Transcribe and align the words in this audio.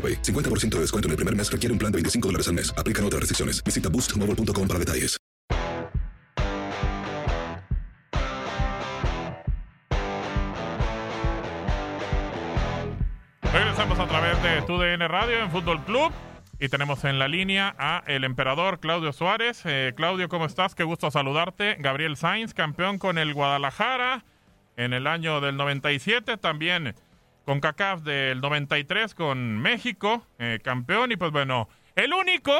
AroPay. 0.00 0.22
50% 0.22 0.76
de 0.76 0.80
descuento 0.80 1.08
en 1.08 1.10
el 1.10 1.16
primer 1.16 1.36
mes 1.36 1.52
requiere 1.52 1.72
un 1.72 1.78
plan 1.78 1.92
de 1.92 1.96
25 1.96 2.28
dólares 2.28 2.48
al 2.48 2.54
mes. 2.54 2.72
Aplican 2.78 3.04
otras 3.04 3.20
restricciones. 3.20 3.62
Visita 3.62 3.90
boostmobile.com 3.90 4.66
para 4.66 4.78
detalles. 4.78 5.20
Regresamos 13.52 13.98
a 13.98 14.06
través 14.06 14.40
de 14.44 14.62
TUDN 14.62 15.08
Radio 15.08 15.40
en 15.40 15.50
Fútbol 15.50 15.84
Club 15.84 16.12
y 16.60 16.68
tenemos 16.68 17.04
en 17.04 17.18
la 17.18 17.26
línea 17.26 17.74
a 17.78 18.04
el 18.06 18.22
emperador 18.22 18.78
Claudio 18.78 19.12
Suárez. 19.12 19.62
Eh, 19.64 19.92
Claudio, 19.96 20.28
¿cómo 20.28 20.46
estás? 20.46 20.76
Qué 20.76 20.84
gusto 20.84 21.10
saludarte. 21.10 21.76
Gabriel 21.80 22.16
Sainz, 22.16 22.54
campeón 22.54 22.98
con 22.98 23.18
el 23.18 23.34
Guadalajara 23.34 24.24
en 24.76 24.92
el 24.92 25.08
año 25.08 25.40
del 25.40 25.56
97, 25.56 26.36
también 26.36 26.94
con 27.50 27.58
CACAF 27.58 28.02
del 28.02 28.40
93 28.40 29.12
con 29.12 29.58
México, 29.58 30.22
eh, 30.38 30.60
campeón 30.62 31.10
y 31.10 31.16
pues 31.16 31.32
bueno, 31.32 31.68
el 31.96 32.12
único 32.12 32.52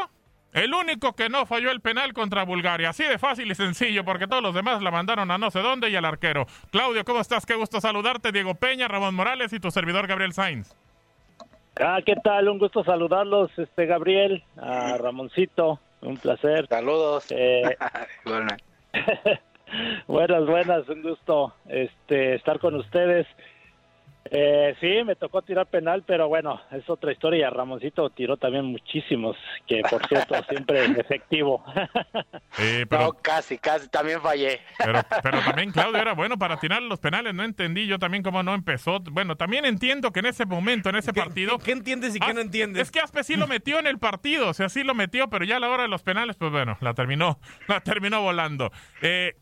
el 0.52 0.74
único 0.74 1.12
que 1.12 1.28
no 1.28 1.46
falló 1.46 1.70
el 1.70 1.80
penal 1.80 2.12
contra 2.12 2.44
Bulgaria. 2.44 2.90
Así 2.90 3.04
de 3.04 3.16
fácil 3.16 3.48
y 3.52 3.54
sencillo, 3.54 4.04
porque 4.04 4.26
todos 4.26 4.42
los 4.42 4.52
demás 4.52 4.82
la 4.82 4.90
mandaron 4.90 5.30
a 5.30 5.38
no 5.38 5.52
sé 5.52 5.60
dónde 5.60 5.90
y 5.90 5.94
al 5.94 6.04
arquero. 6.04 6.44
Claudio, 6.72 7.04
¿cómo 7.04 7.20
estás? 7.20 7.46
Qué 7.46 7.54
gusto 7.54 7.80
saludarte. 7.80 8.32
Diego 8.32 8.56
Peña, 8.56 8.88
Ramón 8.88 9.14
Morales 9.14 9.52
y 9.52 9.60
tu 9.60 9.70
servidor 9.70 10.08
Gabriel 10.08 10.32
Sainz. 10.32 10.74
Ah, 11.80 12.00
¿qué 12.04 12.16
tal? 12.16 12.48
Un 12.48 12.58
gusto 12.58 12.82
saludarlos, 12.82 13.56
este 13.56 13.86
Gabriel, 13.86 14.42
a 14.56 14.98
Ramoncito, 14.98 15.78
un 16.00 16.16
placer. 16.16 16.66
Saludos. 16.66 17.26
Eh, 17.30 17.76
buenas, 20.08 20.46
buenas, 20.46 20.88
un 20.88 21.02
gusto 21.02 21.54
este 21.68 22.34
estar 22.34 22.58
con 22.58 22.74
ustedes. 22.74 23.28
Eh, 24.32 24.76
sí, 24.80 25.02
me 25.04 25.16
tocó 25.16 25.42
tirar 25.42 25.66
penal, 25.66 26.04
pero 26.06 26.28
bueno, 26.28 26.60
es 26.72 26.88
otra 26.90 27.10
historia. 27.10 27.48
Ramoncito 27.50 28.10
tiró 28.10 28.36
también 28.36 28.64
muchísimos, 28.66 29.36
que 29.66 29.80
por 29.90 30.06
cierto, 30.06 30.34
siempre 30.48 30.84
efectivo. 30.84 31.64
Sí, 32.52 32.84
pero, 32.88 33.04
No, 33.04 33.12
casi, 33.14 33.58
casi, 33.58 33.88
también 33.88 34.20
fallé. 34.20 34.60
pero, 34.78 35.00
pero 35.22 35.40
también 35.44 35.72
Claudio 35.72 36.00
era 36.00 36.12
bueno 36.12 36.36
para 36.38 36.58
tirar 36.58 36.82
los 36.82 37.00
penales. 37.00 37.34
No 37.34 37.42
entendí 37.44 37.86
yo 37.86 37.98
también 37.98 38.22
cómo 38.22 38.42
no 38.42 38.54
empezó. 38.54 39.00
Bueno, 39.00 39.36
también 39.36 39.64
entiendo 39.64 40.12
que 40.12 40.20
en 40.20 40.26
ese 40.26 40.44
momento, 40.46 40.90
en 40.90 40.96
ese 40.96 41.12
partido. 41.12 41.58
¿Qué, 41.58 41.64
qué 41.64 41.72
entiendes 41.72 42.14
y 42.14 42.20
qué 42.20 42.26
As- 42.26 42.34
no 42.34 42.40
entiendes? 42.42 42.82
Es 42.82 42.90
que 42.90 43.00
Aspe 43.00 43.24
sí 43.24 43.36
lo 43.36 43.46
metió 43.48 43.78
en 43.78 43.86
el 43.86 43.98
partido, 43.98 44.48
o 44.50 44.54
sea, 44.54 44.68
sí 44.68 44.84
lo 44.84 44.94
metió, 44.94 45.28
pero 45.28 45.44
ya 45.44 45.56
a 45.56 45.60
la 45.60 45.70
hora 45.70 45.84
de 45.84 45.88
los 45.88 46.02
penales, 46.02 46.36
pues 46.36 46.52
bueno, 46.52 46.76
la 46.80 46.94
terminó, 46.94 47.38
la 47.68 47.80
terminó 47.80 48.20
volando. 48.22 48.70
Eh, 49.02 49.34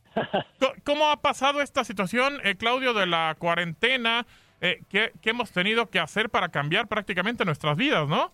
co- 0.60 0.72
¿Cómo 0.84 1.10
ha 1.10 1.20
pasado 1.20 1.60
esta 1.62 1.84
situación, 1.84 2.38
eh, 2.44 2.56
Claudio, 2.56 2.94
de 2.94 3.06
la 3.06 3.34
cuarentena? 3.38 4.24
Eh, 4.60 4.80
¿qué, 4.88 5.12
qué 5.22 5.30
hemos 5.30 5.52
tenido 5.52 5.86
que 5.86 5.98
hacer 5.98 6.30
para 6.30 6.48
cambiar 6.48 6.88
prácticamente 6.88 7.44
nuestras 7.44 7.76
vidas, 7.76 8.08
no? 8.08 8.32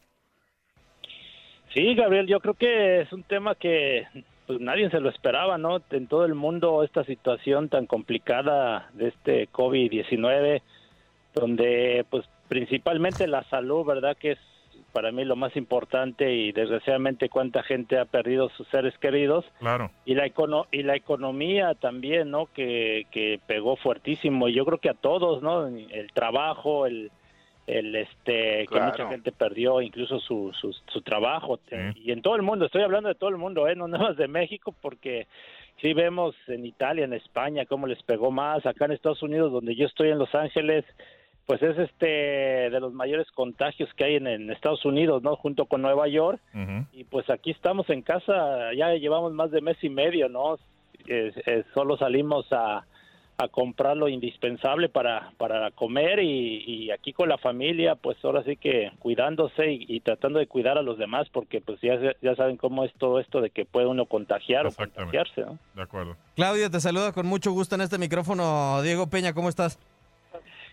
Sí, 1.75 1.95
Gabriel, 1.95 2.27
yo 2.27 2.41
creo 2.41 2.55
que 2.55 3.01
es 3.01 3.13
un 3.13 3.25
tema 3.25 3.57
que 3.57 4.07
pues 4.47 4.61
nadie 4.61 4.91
se 4.91 5.01
lo 5.01 5.09
esperaba, 5.09 5.59
¿no? 5.59 5.83
En 5.91 6.07
todo 6.07 6.25
el 6.25 6.35
mundo 6.35 6.83
esta 6.85 7.05
situación 7.05 7.69
tan 7.69 7.87
complicada 7.87 8.91
de 8.93 9.09
este 9.09 9.49
COVID-19, 9.49 10.63
donde 11.35 12.07
pues 12.11 12.25
principalmente 12.49 13.27
la 13.27 13.43
salud, 13.45 13.85
¿verdad? 13.85 14.17
Que 14.17 14.33
es 14.33 14.39
para 14.95 15.11
mí 15.11 15.25
lo 15.25 15.35
más 15.35 15.55
importante 15.57 16.33
y 16.33 16.53
desgraciadamente 16.53 17.29
cuánta 17.29 17.65
gente 17.65 17.99
ha 17.99 18.05
perdido 18.05 18.49
sus 18.51 18.67
seres 18.69 18.97
queridos. 18.99 19.45
Claro. 19.59 19.91
y 20.07 20.15
la 20.15 20.25
econo 20.25 20.67
y 20.71 20.85
la 20.85 20.95
economía 20.95 21.75
también 21.75 22.31
no 22.31 22.47
que, 22.47 23.07
que 23.11 23.41
pegó 23.47 23.77
fuertísimo. 23.77 24.49
Y 24.49 24.55
yo 24.55 24.65
creo 24.65 24.79
que 24.79 24.89
a 24.89 24.95
todos 24.95 25.43
no 25.43 25.67
el 25.67 26.13
trabajo 26.15 26.87
el 26.87 27.11
el 27.67 27.97
este 27.97 28.67
que 28.71 28.81
mucha 28.81 29.09
gente 29.09 29.33
perdió 29.33 29.81
incluso 29.81 30.21
su, 30.21 30.53
su, 30.53 30.73
su 30.87 31.03
trabajo. 31.03 31.59
Sí. 31.69 31.77
y 31.97 32.13
en 32.13 32.23
todo 32.23 32.37
el 32.37 32.43
mundo 32.43 32.67
estoy 32.67 32.83
hablando 32.83 33.09
de 33.09 33.15
todo 33.17 33.31
el 33.31 33.39
mundo 33.39 33.67
eh 33.67 33.75
no 33.75 33.89
nada 33.89 34.05
más 34.05 34.17
de 34.17 34.29
México 34.29 34.75
porque 34.81 35.27
sí 35.81 35.93
vemos 35.93 36.37
en 36.47 36.67
Italia 36.67 37.05
en 37.05 37.15
España 37.15 37.67
cómo 37.67 37.87
les 37.89 38.03
pegó 38.05 38.31
más. 38.31 38.65
Acá 38.65 38.85
en 38.85 38.93
Estados 38.93 39.23
Unidos 39.23 39.51
donde 39.51 39.75
yo 39.75 39.87
estoy 39.87 40.11
en 40.11 40.19
Los 40.19 40.35
Ángeles 40.35 40.85
pues 41.47 41.63
es 41.63 41.77
este 41.79 42.07
de 42.07 42.81
los 42.81 42.93
mayores 42.93 43.31
contagios 43.33 43.93
que 43.95 44.05
hay 44.05 44.15
en, 44.17 44.27
en 44.27 44.51
Estados 44.51 44.85
Unidos 44.85 45.23
no 45.23 45.37
junto 45.37 45.67
con 45.67 45.83
Nueva 45.83 46.09
York 46.09 46.41
y 46.93 47.05
pues 47.05 47.29
aquí 47.31 47.51
estamos 47.51 47.89
en 47.91 48.03
casa, 48.03 48.73
ya 48.75 48.95
llevamos 48.95 49.33
más 49.33 49.51
de 49.51 49.61
mes 49.61 49.77
y 49.83 49.91
medio, 49.91 50.29
¿no? 50.29 50.57
Eh, 51.07 51.33
eh, 51.47 51.65
solo 51.75 51.99
salimos 51.99 52.47
a, 52.51 52.87
a 53.37 53.49
comprar 53.49 53.97
lo 53.97 54.09
indispensable 54.09 54.89
para, 54.89 55.33
para 55.37 55.71
comer 55.73 56.21
y, 56.21 56.65
y 56.67 56.91
aquí 56.91 57.13
con 57.13 57.29
la 57.29 57.37
familia, 57.37 57.95
pues 57.97 58.17
ahora 58.25 58.43
sí 58.45 58.57
que 58.57 58.93
cuidándose 59.01 59.73
y, 59.73 59.85
y 59.89 60.01
tratando 60.01 60.39
de 60.39 60.47
cuidar 60.47 60.79
a 60.79 60.83
los 60.83 60.97
demás, 60.97 61.29
porque 61.31 61.61
pues 61.61 61.81
ya, 61.83 61.99
ya 62.23 62.35
saben 62.37 62.57
cómo 62.57 62.85
es 62.85 62.93
todo 62.95 63.21
esto 63.21 63.41
de 63.41 63.51
que 63.51 63.67
puede 63.67 63.87
uno 63.87 64.07
contagiar 64.07 64.67
o 64.67 64.73
contagiarse, 64.73 65.43
¿no? 65.43 65.59
De 65.75 65.83
acuerdo. 65.83 66.17
Claudio, 66.37 66.71
te 66.71 66.81
saluda 66.81 67.13
con 67.13 67.27
mucho 67.27 67.53
gusto 67.53 67.75
en 67.75 67.83
este 67.83 67.99
micrófono. 67.99 68.81
Diego 68.83 69.09
Peña, 69.09 69.35
¿cómo 69.35 69.49
estás? 69.49 69.79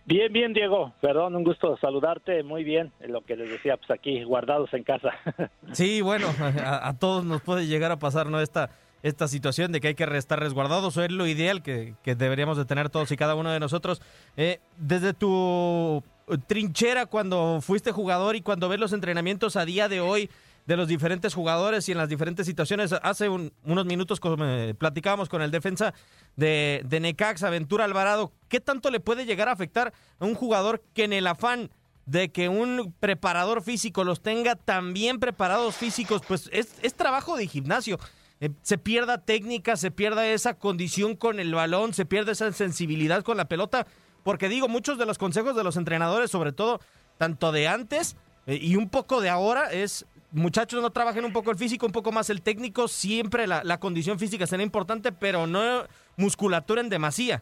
Bien, 0.05 0.33
bien, 0.33 0.53
Diego, 0.53 0.93
perdón, 0.99 1.35
un 1.35 1.43
gusto 1.43 1.77
saludarte, 1.77 2.43
muy 2.43 2.63
bien, 2.63 2.91
lo 3.07 3.21
que 3.21 3.35
les 3.35 3.49
decía, 3.49 3.77
pues 3.77 3.91
aquí 3.91 4.23
guardados 4.23 4.73
en 4.73 4.83
casa. 4.83 5.11
Sí, 5.73 6.01
bueno, 6.01 6.27
a, 6.65 6.93
todos 6.99 7.23
nos 7.23 7.41
puede 7.41 7.65
llegar 7.65 7.91
a 7.91 7.99
pasar, 7.99 8.27
¿no? 8.27 8.41
Esta, 8.41 8.71
esta 9.03 9.27
situación 9.29 9.71
de 9.71 9.79
que 9.79 9.89
hay 9.89 9.95
que 9.95 10.03
estar 10.03 10.37
resguardados, 10.37 10.97
es 10.97 11.11
lo 11.11 11.27
ideal 11.27 11.63
que, 11.63 11.93
que 12.03 12.15
deberíamos 12.15 12.57
de 12.57 12.65
tener 12.65 12.89
todos 12.89 13.11
y 13.11 13.15
cada 13.15 13.35
uno 13.35 13.51
de 13.51 13.59
nosotros. 13.59 14.01
Eh, 14.35 14.59
desde 14.77 15.13
tu 15.13 16.03
trinchera 16.47 17.05
cuando 17.05 17.59
fuiste 17.61 17.91
jugador 17.91 18.35
y 18.35 18.41
cuando 18.41 18.69
ves 18.69 18.79
los 18.79 18.93
entrenamientos 18.93 19.55
a 19.55 19.65
día 19.65 19.87
de 19.87 20.01
hoy, 20.01 20.29
de 20.65 20.77
los 20.77 20.87
diferentes 20.87 21.33
jugadores 21.33 21.87
y 21.89 21.91
en 21.91 21.97
las 21.97 22.09
diferentes 22.09 22.45
situaciones. 22.45 22.93
Hace 22.93 23.29
unos 23.29 23.85
minutos 23.85 24.19
eh, 24.23 24.73
platicábamos 24.77 25.29
con 25.29 25.41
el 25.41 25.51
defensa 25.51 25.93
de, 26.35 26.81
de 26.85 26.99
Necax, 26.99 27.43
Aventura 27.43 27.85
Alvarado. 27.85 28.31
¿Qué 28.47 28.59
tanto 28.59 28.91
le 28.91 28.99
puede 28.99 29.25
llegar 29.25 29.49
a 29.49 29.53
afectar 29.53 29.93
a 30.19 30.25
un 30.25 30.35
jugador 30.35 30.83
que 30.93 31.03
en 31.03 31.13
el 31.13 31.27
afán 31.27 31.69
de 32.05 32.31
que 32.31 32.49
un 32.49 32.93
preparador 32.99 33.63
físico 33.63 34.03
los 34.03 34.21
tenga 34.21 34.55
tan 34.55 34.93
bien 34.93 35.19
preparados 35.19 35.75
físicos, 35.75 36.21
pues 36.27 36.49
es, 36.51 36.75
es 36.81 36.93
trabajo 36.95 37.37
de 37.37 37.47
gimnasio. 37.47 37.99
Eh, 38.39 38.49
se 38.63 38.77
pierda 38.77 39.19
técnica, 39.19 39.77
se 39.77 39.91
pierda 39.91 40.27
esa 40.27 40.55
condición 40.55 41.15
con 41.15 41.39
el 41.39 41.53
balón, 41.53 41.93
se 41.93 42.05
pierde 42.05 42.31
esa 42.31 42.51
sensibilidad 42.51 43.23
con 43.23 43.37
la 43.37 43.45
pelota, 43.45 43.85
porque 44.23 44.49
digo, 44.49 44.67
muchos 44.67 44.97
de 44.97 45.05
los 45.05 45.17
consejos 45.17 45.55
de 45.55 45.63
los 45.63 45.77
entrenadores, 45.77 46.31
sobre 46.31 46.51
todo 46.51 46.81
tanto 47.17 47.51
de 47.51 47.67
antes 47.67 48.15
eh, 48.47 48.57
y 48.59 48.75
un 48.75 48.89
poco 48.89 49.21
de 49.21 49.29
ahora, 49.29 49.71
es 49.71 50.05
muchachos 50.31 50.81
no 50.81 50.89
trabajen 50.89 51.25
un 51.25 51.33
poco 51.33 51.51
el 51.51 51.57
físico, 51.57 51.85
un 51.85 51.91
poco 51.91 52.11
más 52.11 52.29
el 52.29 52.41
técnico, 52.41 52.87
siempre 52.87 53.47
la, 53.47 53.63
la 53.63 53.79
condición 53.79 54.19
física 54.19 54.47
será 54.47 54.63
importante, 54.63 55.11
pero 55.11 55.47
no 55.47 55.83
musculatura 56.17 56.81
en 56.81 56.89
demasía. 56.89 57.41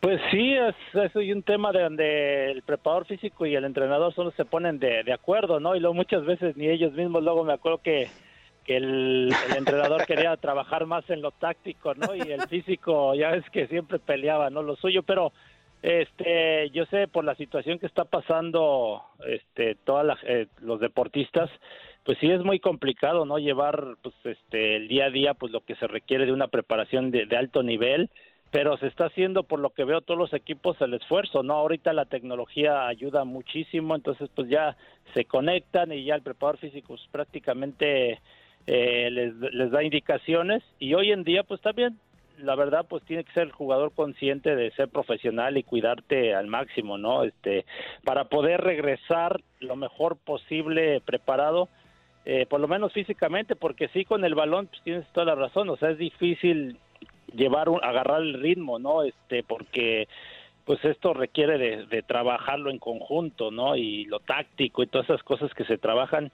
Pues 0.00 0.18
sí, 0.30 0.54
es, 0.54 0.74
es 0.94 1.14
un 1.14 1.42
tema 1.42 1.72
de 1.72 1.82
donde 1.82 2.50
el 2.52 2.62
preparador 2.62 3.06
físico 3.06 3.44
y 3.44 3.54
el 3.54 3.66
entrenador 3.66 4.14
solo 4.14 4.30
se 4.30 4.46
ponen 4.46 4.78
de, 4.78 5.04
de 5.04 5.12
acuerdo, 5.12 5.60
¿no? 5.60 5.76
Y 5.76 5.80
luego 5.80 5.92
muchas 5.92 6.24
veces 6.24 6.56
ni 6.56 6.68
ellos 6.68 6.94
mismos, 6.94 7.22
luego 7.22 7.44
me 7.44 7.52
acuerdo 7.52 7.82
que, 7.82 8.08
el, 8.66 9.34
el 9.48 9.56
entrenador 9.56 10.06
quería 10.06 10.36
trabajar 10.36 10.86
más 10.86 11.02
en 11.10 11.20
lo 11.20 11.32
táctico, 11.32 11.92
¿no? 11.96 12.14
Y 12.14 12.20
el 12.20 12.42
físico, 12.48 13.14
ya 13.16 13.32
ves 13.32 13.44
que 13.50 13.66
siempre 13.66 13.98
peleaba, 13.98 14.48
¿no? 14.48 14.62
Lo 14.62 14.76
suyo, 14.76 15.02
pero 15.02 15.32
este, 15.82 16.70
yo 16.70 16.84
sé 16.86 17.08
por 17.08 17.24
la 17.24 17.34
situación 17.36 17.78
que 17.78 17.86
está 17.86 18.04
pasando, 18.04 19.02
este, 19.26 19.76
todos 19.76 20.18
eh, 20.24 20.46
los 20.60 20.80
deportistas, 20.80 21.50
pues 22.04 22.18
sí 22.18 22.30
es 22.30 22.42
muy 22.42 22.60
complicado, 22.60 23.24
¿no? 23.24 23.38
Llevar, 23.38 23.96
pues, 24.02 24.14
este, 24.24 24.76
el 24.76 24.88
día 24.88 25.06
a 25.06 25.10
día, 25.10 25.34
pues, 25.34 25.52
lo 25.52 25.60
que 25.60 25.76
se 25.76 25.86
requiere 25.86 26.26
de 26.26 26.32
una 26.32 26.48
preparación 26.48 27.10
de, 27.10 27.26
de 27.26 27.36
alto 27.36 27.62
nivel 27.62 28.10
pero 28.50 28.76
se 28.78 28.88
está 28.88 29.06
haciendo 29.06 29.44
por 29.44 29.60
lo 29.60 29.70
que 29.70 29.84
veo 29.84 30.00
todos 30.00 30.18
los 30.18 30.34
equipos 30.34 30.80
el 30.80 30.94
esfuerzo, 30.94 31.42
¿no? 31.42 31.54
Ahorita 31.54 31.92
la 31.92 32.06
tecnología 32.06 32.88
ayuda 32.88 33.24
muchísimo, 33.24 33.94
entonces 33.94 34.28
pues 34.34 34.48
ya 34.48 34.76
se 35.14 35.24
conectan 35.24 35.92
y 35.92 36.04
ya 36.04 36.16
el 36.16 36.22
preparador 36.22 36.58
físico 36.58 36.88
pues, 36.88 37.02
prácticamente 37.12 38.20
eh, 38.66 39.08
les, 39.10 39.34
les 39.36 39.70
da 39.70 39.84
indicaciones 39.84 40.62
y 40.78 40.94
hoy 40.94 41.12
en 41.12 41.22
día 41.22 41.44
pues 41.44 41.60
también 41.60 41.98
la 42.42 42.54
verdad 42.54 42.86
pues 42.88 43.02
tiene 43.04 43.24
que 43.24 43.32
ser 43.32 43.44
el 43.44 43.52
jugador 43.52 43.92
consciente 43.92 44.56
de 44.56 44.70
ser 44.72 44.88
profesional 44.88 45.56
y 45.56 45.62
cuidarte 45.62 46.34
al 46.34 46.46
máximo, 46.46 46.98
¿no? 46.98 47.24
Este 47.24 47.64
para 48.04 48.24
poder 48.24 48.60
regresar 48.60 49.40
lo 49.60 49.76
mejor 49.76 50.16
posible 50.16 51.00
preparado 51.00 51.68
eh, 52.26 52.46
por 52.46 52.60
lo 52.60 52.68
menos 52.68 52.92
físicamente, 52.92 53.56
porque 53.56 53.88
sí 53.88 54.04
con 54.04 54.24
el 54.24 54.34
balón 54.34 54.66
pues 54.66 54.82
tienes 54.82 55.06
toda 55.12 55.26
la 55.26 55.34
razón, 55.34 55.70
o 55.70 55.76
sea, 55.76 55.90
es 55.90 55.98
difícil 55.98 56.76
llevar 57.34 57.68
un, 57.68 57.82
agarrar 57.82 58.20
el 58.20 58.34
ritmo, 58.34 58.78
¿no? 58.78 59.02
Este, 59.02 59.42
porque 59.42 60.06
pues 60.66 60.84
esto 60.84 61.14
requiere 61.14 61.56
de, 61.56 61.86
de, 61.86 62.02
trabajarlo 62.02 62.70
en 62.70 62.78
conjunto, 62.78 63.50
¿no? 63.50 63.74
Y 63.74 64.04
lo 64.04 64.20
táctico 64.20 64.82
y 64.82 64.86
todas 64.86 65.08
esas 65.08 65.22
cosas 65.22 65.52
que 65.54 65.64
se 65.64 65.78
trabajan, 65.78 66.30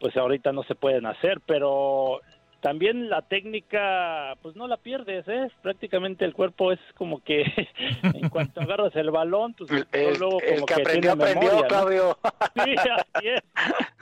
pues 0.00 0.16
ahorita 0.16 0.52
no 0.52 0.62
se 0.62 0.74
pueden 0.74 1.04
hacer, 1.04 1.40
pero 1.46 2.22
también 2.66 3.08
la 3.08 3.22
técnica, 3.22 4.34
pues 4.42 4.56
no 4.56 4.66
la 4.66 4.76
pierdes, 4.76 5.24
¿eh? 5.28 5.48
Prácticamente 5.62 6.24
el 6.24 6.34
cuerpo 6.34 6.72
es 6.72 6.80
como 6.96 7.22
que 7.22 7.44
en 8.02 8.28
cuanto 8.28 8.60
agarras 8.60 8.96
el 8.96 9.12
balón, 9.12 9.54
pues 9.54 9.70
el, 9.70 10.18
luego 10.18 10.40
el 10.40 10.54
como 10.56 10.66
que, 10.66 10.74
que 10.74 10.82
aprendió, 10.82 11.12
tiene 11.12 11.30
aprendió, 11.30 11.68
memoria. 11.70 12.16
Sí, 12.64 12.74
así 12.90 13.28
es. 13.28 13.42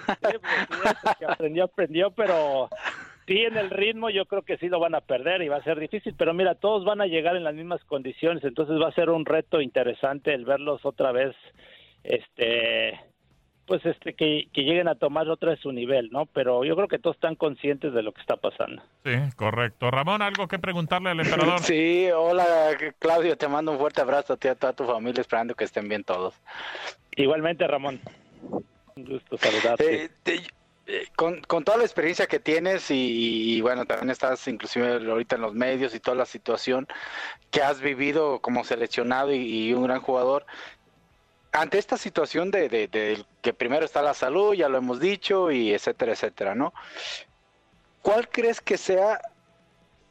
Sí, 0.07 0.39
pues, 0.41 1.09
el 1.11 1.17
que 1.19 1.25
aprendió, 1.27 1.65
aprendió, 1.65 2.11
pero 2.13 2.71
sí 3.27 3.37
en 3.41 3.59
el 3.59 3.69
ritmo 3.69 4.09
yo 4.09 4.25
creo 4.25 4.41
que 4.41 4.57
sí 4.57 4.71
lo 4.71 4.81
van 4.81 4.95
a 4.95 5.03
perder 5.03 5.43
y 5.43 5.49
va 5.49 5.57
a 5.57 5.65
ser 5.65 5.79
difícil, 5.79 6.15
pero 6.17 6.33
mira, 6.33 6.55
todos 6.55 6.87
van 6.87 7.03
a 7.03 7.07
llegar 7.07 7.37
en 7.37 7.45
las 7.45 7.55
mismas 7.55 7.85
condiciones, 7.85 8.43
entonces 8.45 8.81
va 8.81 8.89
a 8.89 8.95
ser 8.95 9.11
un 9.11 9.27
reto 9.27 9.61
interesante 9.61 10.33
el 10.33 10.47
verlos 10.47 10.87
otra 10.87 11.13
vez, 11.13 11.37
este, 12.03 12.99
pues 13.67 13.85
este, 13.87 14.15
que, 14.15 14.49
que 14.53 14.63
lleguen 14.63 14.89
a 14.89 14.95
tomar 14.95 15.29
otra 15.29 15.51
vez 15.51 15.61
su 15.61 15.73
nivel, 15.73 16.11
¿no? 16.11 16.27
Pero 16.27 16.65
yo 16.65 16.77
creo 16.77 16.89
que 16.89 16.99
todos 16.99 17.17
están 17.17 17.35
conscientes 17.35 17.95
de 17.95 18.03
lo 18.03 18.13
que 18.13 18.21
está 18.21 18.37
pasando. 18.37 18.83
Sí, 19.05 19.13
correcto. 19.37 19.91
Ramón, 19.91 20.23
¿algo 20.23 20.49
que 20.49 20.59
preguntarle 20.59 21.11
al 21.11 21.21
emperador? 21.21 21.61
Sí, 21.65 22.09
hola 22.15 22.77
Claudio, 22.99 23.37
te 23.37 23.49
mando 23.49 23.73
un 23.73 23.79
fuerte 23.79 24.01
abrazo 24.01 24.35
a 24.35 24.37
ti 24.37 24.49
y 24.49 24.51
a 24.51 24.55
toda 24.55 24.73
tu 24.75 24.85
familia, 24.85 25.21
esperando 25.21 25.55
que 25.55 25.65
estén 25.65 25.89
bien 25.89 26.05
todos. 26.05 26.35
Igualmente, 27.17 27.67
Ramón. 27.67 28.01
Un 28.97 29.05
gusto 29.05 29.39
saludarte. 29.39 30.05
Eh, 30.05 30.11
te, 30.23 30.41
eh, 30.87 31.07
con, 31.17 31.41
con, 31.43 31.65
toda 31.65 31.79
la 31.79 31.85
experiencia 31.85 32.27
que 32.27 32.39
tienes 32.39 32.91
y, 32.91 33.57
y, 33.57 33.61
bueno, 33.63 33.87
también 33.87 34.11
estás 34.11 34.47
inclusive 34.49 35.11
ahorita 35.11 35.37
en 35.37 35.43
los 35.43 35.55
medios 35.55 35.95
y 35.95 36.01
toda 36.01 36.15
la 36.17 36.27
situación 36.27 36.87
que 37.51 37.63
has 37.63 37.81
vivido 37.81 38.41
como 38.41 38.65
seleccionado 38.65 39.33
y, 39.33 39.69
y 39.69 39.73
un 39.73 39.85
gran 39.85 40.01
jugador, 40.01 40.45
ante 41.55 41.79
esta 41.79 41.97
situación 41.97 42.51
de, 42.51 43.25
que 43.41 43.55
primero 43.55 43.85
está 43.85 44.03
la 44.03 44.13
salud, 44.13 44.55
ya 44.55 44.69
lo 44.69 44.77
hemos 44.77 44.99
dicho, 44.99 45.53
y 45.53 45.73
etcétera, 45.73 46.13
etcétera, 46.13 46.57
¿no? 46.57 46.75
¿Cuál 48.03 48.29
crees 48.29 48.61
que 48.61 48.77
sea 48.77 49.21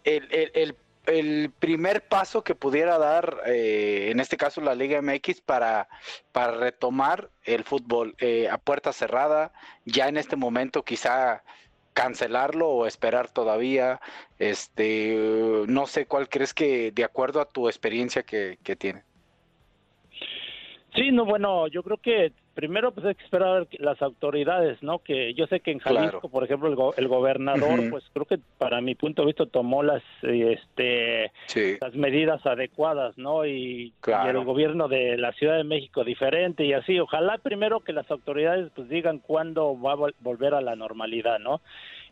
el, 0.05 0.27
el, 0.31 0.77
el, 1.05 1.51
primer 1.51 2.07
paso 2.07 2.45
que 2.45 2.55
pudiera 2.55 2.97
dar, 2.97 3.41
eh, 3.45 4.07
en 4.09 4.21
este 4.21 4.37
caso 4.37 4.61
la 4.61 4.73
Liga 4.73 5.01
MX, 5.01 5.41
para, 5.41 5.89
para 6.31 6.53
retomar 6.53 7.29
el 7.43 7.65
fútbol 7.65 8.15
eh, 8.19 8.47
a 8.49 8.57
puerta 8.57 8.93
cerrada, 8.93 9.51
ya 9.83 10.07
en 10.07 10.15
este 10.15 10.37
momento 10.37 10.83
quizá 10.83 11.43
cancelarlo 11.91 12.69
o 12.69 12.87
esperar 12.87 13.29
todavía, 13.29 13.99
este, 14.39 15.65
no 15.67 15.87
sé 15.87 16.05
cuál 16.05 16.29
crees 16.29 16.53
que, 16.53 16.91
de 16.91 17.03
acuerdo 17.03 17.41
a 17.41 17.49
tu 17.49 17.67
experiencia 17.67 18.23
que, 18.23 18.57
que 18.63 18.77
tiene. 18.77 19.03
Sí, 20.95 21.11
no, 21.11 21.25
bueno, 21.25 21.67
yo 21.67 21.81
creo 21.81 21.97
que 21.97 22.31
primero 22.53 22.91
pues 22.91 23.05
hay 23.05 23.15
que 23.15 23.23
esperar 23.23 23.67
las 23.79 23.99
autoridades, 24.01 24.81
¿no? 24.83 24.99
Que 24.99 25.33
yo 25.33 25.47
sé 25.47 25.59
que 25.59 25.71
en 25.71 25.79
Jalisco, 25.79 26.19
claro. 26.19 26.29
por 26.29 26.43
ejemplo, 26.43 26.69
el, 26.69 26.75
go 26.75 26.93
el 26.95 27.07
gobernador, 27.07 27.79
uh 27.79 27.83
-huh. 27.83 27.89
pues 27.89 28.03
creo 28.13 28.25
que 28.25 28.39
para 28.59 28.79
mi 28.81 28.93
punto 28.93 29.23
de 29.23 29.27
vista 29.27 29.45
tomó 29.47 29.81
las 29.81 30.03
este 30.21 31.31
sí. 31.47 31.77
las 31.81 31.95
medidas 31.95 32.45
adecuadas, 32.45 33.17
¿no? 33.17 33.45
Y, 33.45 33.93
claro. 34.01 34.27
y, 34.27 34.41
el 34.41 34.45
gobierno 34.45 34.87
de 34.87 35.17
la 35.17 35.31
Ciudad 35.33 35.57
de 35.57 35.63
México 35.63 36.03
diferente 36.03 36.63
y 36.63 36.73
así. 36.73 36.99
Ojalá 36.99 37.39
primero 37.39 37.79
que 37.79 37.93
las 37.93 38.09
autoridades 38.11 38.71
pues 38.75 38.87
digan 38.87 39.17
cuándo 39.19 39.79
va 39.79 39.93
a 39.93 39.95
vol 39.95 40.15
volver 40.19 40.53
a 40.53 40.61
la 40.61 40.75
normalidad, 40.75 41.39
¿no? 41.39 41.61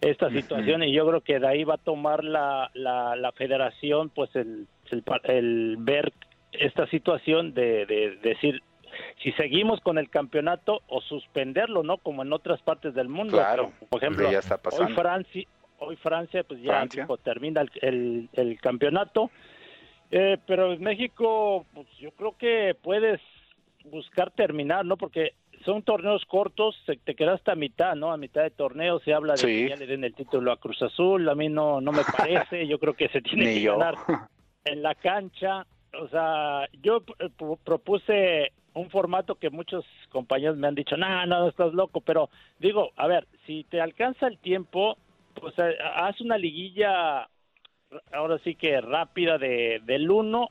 Esta 0.01 0.31
situación 0.31 0.81
uh 0.81 0.85
-huh. 0.85 0.89
y 0.89 0.93
yo 0.93 1.07
creo 1.07 1.21
que 1.21 1.39
de 1.39 1.47
ahí 1.47 1.63
va 1.63 1.75
a 1.75 1.77
tomar 1.77 2.23
la 2.23 2.71
la, 2.73 3.15
la 3.15 3.31
Federación 3.33 4.09
pues 4.09 4.35
el, 4.35 4.65
el, 4.89 5.03
el 5.25 5.77
ver 5.77 6.11
esta 6.51 6.87
situación 6.87 7.53
de, 7.53 7.85
de, 7.85 8.17
de 8.21 8.29
decir 8.29 8.61
si 9.23 9.31
seguimos 9.33 9.79
con 9.81 9.97
el 9.97 10.09
campeonato 10.09 10.81
o 10.87 11.01
suspenderlo, 11.01 11.83
¿no? 11.83 11.97
Como 11.97 12.21
en 12.23 12.33
otras 12.33 12.61
partes 12.61 12.93
del 12.93 13.07
mundo. 13.07 13.37
Claro. 13.37 13.71
Por 13.89 14.03
ejemplo, 14.03 14.31
ya 14.31 14.39
está 14.39 14.59
hoy 14.71 14.93
Francia, 14.93 15.47
hoy 15.79 15.95
Francia, 15.97 16.43
pues 16.43 16.61
ya 16.61 16.73
Francia. 16.73 17.07
Termina 17.23 17.61
el, 17.61 17.71
el, 17.81 18.29
el 18.33 18.59
campeonato. 18.59 19.31
Eh, 20.11 20.37
pero 20.45 20.73
en 20.73 20.81
México, 20.81 21.65
pues 21.73 21.87
yo 21.99 22.11
creo 22.11 22.35
que 22.37 22.75
puedes 22.81 23.21
buscar 23.85 24.31
terminar, 24.31 24.85
¿no? 24.85 24.97
Porque 24.97 25.33
son 25.63 25.83
torneos 25.83 26.25
cortos, 26.25 26.75
te 26.85 27.15
quedas 27.15 27.35
hasta 27.35 27.55
mitad, 27.55 27.95
¿no? 27.95 28.11
A 28.11 28.17
mitad 28.17 28.43
de 28.43 28.49
torneo 28.49 28.99
se 28.99 29.13
habla 29.13 29.33
de 29.33 29.39
sí. 29.39 29.47
que 29.47 29.69
ya 29.69 29.75
le 29.75 29.87
den 29.87 30.03
el 30.03 30.13
título 30.13 30.51
a 30.51 30.57
Cruz 30.57 30.81
Azul, 30.81 31.27
a 31.29 31.35
mí 31.35 31.49
no, 31.49 31.81
no 31.81 31.91
me 31.91 32.03
parece, 32.17 32.67
yo 32.67 32.79
creo 32.79 32.93
que 32.93 33.09
se 33.09 33.21
tiene 33.21 33.53
que 33.53 33.65
ganar 33.65 33.95
en 34.65 34.81
la 34.81 34.95
cancha. 34.95 35.65
O 35.99 36.07
sea, 36.07 36.67
yo 36.81 37.01
propuse 37.63 38.53
un 38.73 38.89
formato 38.89 39.35
que 39.35 39.49
muchos 39.49 39.85
compañeros 40.09 40.57
me 40.57 40.67
han 40.67 40.75
dicho, 40.75 40.97
no, 40.97 41.25
no, 41.25 41.47
estás 41.47 41.73
loco, 41.73 42.01
pero 42.01 42.29
digo, 42.59 42.91
a 42.95 43.07
ver, 43.07 43.27
si 43.45 43.63
te 43.65 43.81
alcanza 43.81 44.27
el 44.27 44.37
tiempo, 44.37 44.97
pues 45.33 45.53
eh, 45.59 45.77
haz 45.95 46.19
una 46.21 46.37
liguilla, 46.37 47.27
ahora 48.13 48.37
sí 48.43 48.55
que 48.55 48.79
rápida, 48.79 49.37
de 49.37 49.81
del 49.85 50.09
1 50.09 50.49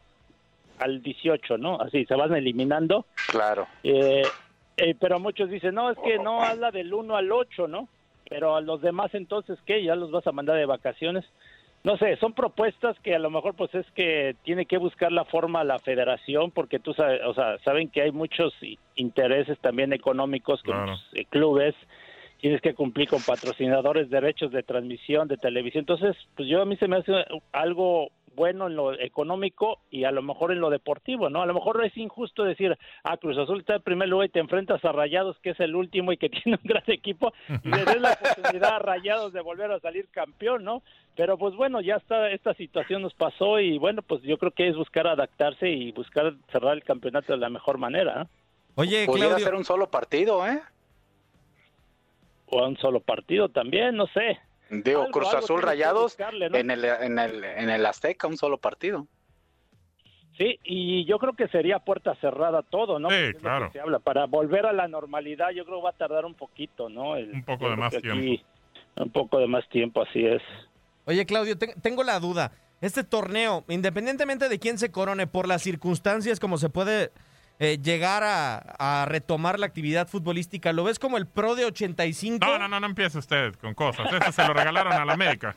al 0.79 1.03
18, 1.03 1.59
¿no? 1.59 1.81
Así, 1.81 2.05
se 2.07 2.15
van 2.15 2.35
eliminando. 2.35 3.07
Claro. 3.29 3.67
Eh, 3.83 4.23
eh, 4.77 4.95
pero 4.99 5.21
muchos 5.21 5.51
dicen, 5.51 5.75
no, 5.75 5.91
es 5.91 5.99
que 5.99 6.19
no, 6.19 6.43
habla 6.43 6.71
del 6.71 6.93
1 6.93 7.17
al 7.17 7.31
8, 7.31 7.69
¿no? 7.69 7.89
Pero 8.29 8.57
a 8.57 8.61
los 8.61 8.81
demás 8.81 9.15
entonces, 9.15 9.59
¿qué? 9.67 9.83
¿Ya 9.83 9.95
los 9.95 10.11
vas 10.11 10.27
a 10.27 10.33
mandar 10.33 10.57
de 10.57 10.67
vacaciones? 10.67 11.25
No 11.83 11.97
sé, 11.97 12.17
son 12.17 12.35
propuestas 12.35 12.99
que 13.01 13.15
a 13.15 13.19
lo 13.19 13.31
mejor 13.31 13.55
pues 13.55 13.75
es 13.75 13.87
que 13.93 14.37
tiene 14.45 14.67
que 14.67 14.77
buscar 14.77 15.11
la 15.13 15.25
forma 15.25 15.65
la 15.65 15.79
federación 15.79 16.51
porque 16.51 16.79
tú 16.79 16.93
sabes, 16.93 17.23
o 17.25 17.33
sea, 17.33 17.59
saben 17.65 17.89
que 17.89 18.03
hay 18.03 18.13
muchos 18.13 18.53
intereses 18.97 19.59
también 19.61 19.93
económicos 19.93 20.63
con 20.63 20.75
claro. 20.75 20.91
los 20.93 21.07
eh, 21.15 21.25
clubes, 21.25 21.75
tienes 22.41 22.61
que 22.61 22.75
cumplir 22.75 23.09
con 23.09 23.23
patrocinadores, 23.23 24.11
derechos 24.11 24.51
de 24.53 24.63
transmisión 24.63 25.29
de 25.29 25.37
televisión, 25.37 25.83
entonces 25.83 26.17
pues 26.37 26.49
yo 26.49 26.63
a 26.63 26.65
mí 26.65 26.77
se 26.77 26.89
me 26.89 26.97
hace 26.97 27.13
algo 27.53 28.11
bueno 28.35 28.69
en 28.69 28.77
lo 28.77 28.99
económico 28.99 29.81
y 29.91 30.05
a 30.05 30.11
lo 30.11 30.23
mejor 30.23 30.53
en 30.53 30.61
lo 30.61 30.71
deportivo, 30.71 31.29
¿no? 31.29 31.43
A 31.43 31.47
lo 31.47 31.55
mejor 31.55 31.85
es 31.85 31.97
injusto 31.97 32.45
decir, 32.45 32.77
ah, 33.05 33.17
Cruz 33.17 33.37
Azul 33.37 33.61
está 33.61 33.77
en 33.77 33.83
primer 33.83 34.09
lugar 34.09 34.29
y 34.29 34.31
te 34.31 34.39
enfrentas 34.39 34.85
a 34.85 34.93
Rayados, 34.93 35.37
que 35.43 35.51
es 35.51 35.61
el 35.61 35.75
último 35.75 36.13
y 36.13 36.17
que 36.17 36.29
tiene 36.31 36.59
un 36.63 36.69
gran 36.69 36.85
equipo, 36.87 37.33
y 37.65 37.69
le 37.69 37.85
des 37.85 38.01
la 38.01 38.13
oportunidad 38.13 38.77
a 38.77 38.79
Rayados 38.79 39.33
de 39.33 39.41
volver 39.41 39.71
a 39.73 39.81
salir 39.81 40.09
campeón, 40.11 40.65
¿no? 40.65 40.83
Pero 41.17 41.37
pues 41.37 41.55
bueno, 41.55 41.81
ya 41.81 41.97
está, 41.97 42.31
esta 42.31 42.55
situación 42.55 43.03
nos 43.03 43.15
pasó 43.15 43.61
y 43.61 43.79
bueno, 43.79 44.03
pues 44.03 44.23
yo 44.23 44.39
creo 44.39 44.53
que 44.53 44.69
es 44.69 44.77
buscar 44.77 45.07
adaptarse 45.07 45.69
y 45.69 45.93
buscar 45.93 46.35
cerrar 46.51 46.75
el 46.75 46.85
campeonato 46.85 47.33
de 47.33 47.39
la 47.39 47.51
mejor 47.51 47.79
manera. 47.79 48.23
¿eh? 48.23 48.27
Oye, 48.77 49.07
Pudiera 49.07 49.29
Claudio, 49.29 49.45
ser 49.45 49.55
un 49.55 49.65
solo 49.65 49.91
partido, 49.91 50.47
¿eh? 50.47 50.63
O 52.51 52.61
a 52.65 52.69
un 52.69 52.77
solo 52.79 53.01
partido 53.01 53.49
también, 53.49 53.97
no 53.97 54.07
sé. 54.09 54.39
Digo, 54.71 55.03
Algo- 55.03 55.13
Cruz 55.13 55.29
algo 55.29 55.39
Azul 55.45 55.63
Rayados 55.63 56.03
buscarle, 56.03 56.49
¿no? 56.51 56.57
en, 56.57 56.71
el, 56.71 56.85
en, 56.85 57.19
el, 57.19 57.45
en 57.45 57.71
el 57.71 57.87
Azteca, 57.87 58.27
un 58.29 58.37
solo 58.37 58.59
partido. 58.59 59.07
Sí, 60.39 60.59
y 60.65 61.05
yo 61.05 61.19
creo 61.19 61.35
que 61.35 61.49
sería 61.49 61.81
puerta 61.81 62.15
cerrada 62.21 62.63
todo, 62.63 62.99
¿no? 62.99 63.11
Sí, 63.11 63.35
claro. 63.39 63.71
se 63.73 63.81
habla. 63.81 63.99
Para 63.99 64.25
volver 64.27 64.65
a 64.65 64.73
la 64.73 64.89
normalidad, 64.89 65.51
yo 65.51 65.65
creo 65.65 65.79
que 65.79 65.85
va 65.85 65.91
a 65.91 65.97
tardar 65.97 66.25
un 66.25 66.35
poquito, 66.35 66.89
¿no? 66.89 67.17
El- 67.17 67.33
Un 67.35 67.45
poco 67.45 67.69
de 67.69 67.77
más 67.77 67.95
aquí 67.95 68.03
tiempo. 68.09 68.43
Un 68.97 69.11
poco 69.11 69.39
de 69.39 69.47
más 69.47 69.69
tiempo, 69.69 70.03
así 70.03 70.25
es. 70.25 70.43
oye, 71.05 71.27
Claudio, 71.27 71.59
te- 71.59 71.75
tengo 71.83 72.03
la 72.05 72.19
duda. 72.21 72.53
Este 72.81 73.05
torneo, 73.05 73.65
independientemente 73.69 74.49
de 74.49 74.59
quién 74.59 74.79
se 74.79 74.91
corone, 74.91 75.27
por 75.27 75.47
las 75.47 75.63
circunstancias 75.63 76.41
como 76.41 76.57
se 76.57 76.71
puede 76.71 77.11
eh, 77.61 77.79
llegar 77.81 78.23
a, 78.25 78.57
a 79.03 79.05
retomar 79.07 79.59
la 79.61 79.67
actividad 79.67 80.09
futbolística, 80.09 80.73
¿lo 80.73 80.83
ves 80.85 80.99
como 80.99 81.17
el 81.19 81.27
Pro 81.29 81.55
de 81.55 81.67
85? 81.67 82.45
No, 82.45 82.59
no, 82.59 82.67
no, 82.67 82.81
no 82.81 82.87
empiece 82.87 83.19
usted 83.19 83.55
con 83.55 83.75
cosas. 83.75 84.13
Ese 84.13 84.33
se 84.33 84.49
lo 84.49 84.53
regalaron 84.55 84.93
a 84.95 85.05
la 85.05 85.13
América. 85.13 85.55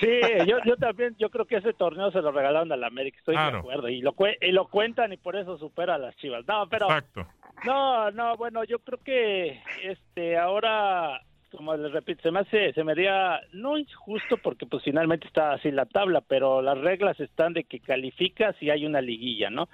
Sí, 0.00 0.20
yo, 0.46 0.58
yo 0.66 0.76
también, 0.76 1.16
yo 1.18 1.30
creo 1.30 1.46
que 1.46 1.56
ese 1.56 1.72
torneo 1.72 2.10
se 2.10 2.20
lo 2.20 2.30
regalaron 2.30 2.70
a 2.72 2.76
la 2.76 2.86
América, 2.88 3.18
estoy 3.18 3.34
Claro. 3.34 3.52
de 3.52 3.58
acuerdo. 3.60 3.88
Y 3.88 4.02
lo, 4.02 4.12
cue- 4.12 4.36
y 4.42 4.52
lo 4.52 4.68
cuentan 4.68 5.12
y 5.14 5.16
por 5.16 5.34
eso 5.34 5.56
supera 5.58 5.94
a 5.94 5.98
las 5.98 6.14
chivas. 6.16 6.44
No, 6.46 6.68
pero 6.68 6.86
Exacto. 6.86 7.26
No, 7.64 8.10
no, 8.10 8.36
bueno, 8.36 8.64
yo 8.64 8.78
creo 8.80 8.98
que 9.02 9.60
este 9.82 10.36
ahora, 10.36 11.22
como 11.50 11.74
les 11.74 11.90
repito, 11.90 12.22
se 12.22 12.30
me 12.30 12.40
hace, 12.40 12.72
se 12.74 12.84
me 12.84 12.92
haría 12.92 13.40
no 13.54 13.78
injusto 13.78 14.36
porque 14.36 14.66
pues 14.66 14.84
finalmente 14.84 15.26
está 15.26 15.54
así 15.54 15.70
la 15.70 15.86
tabla, 15.86 16.20
pero 16.20 16.60
las 16.60 16.76
reglas 16.78 17.18
están 17.18 17.54
de 17.54 17.64
que 17.64 17.80
calificas 17.80 18.54
y 18.60 18.68
hay 18.70 18.84
una 18.84 19.00
liguilla, 19.00 19.48
¿no? 19.48 19.68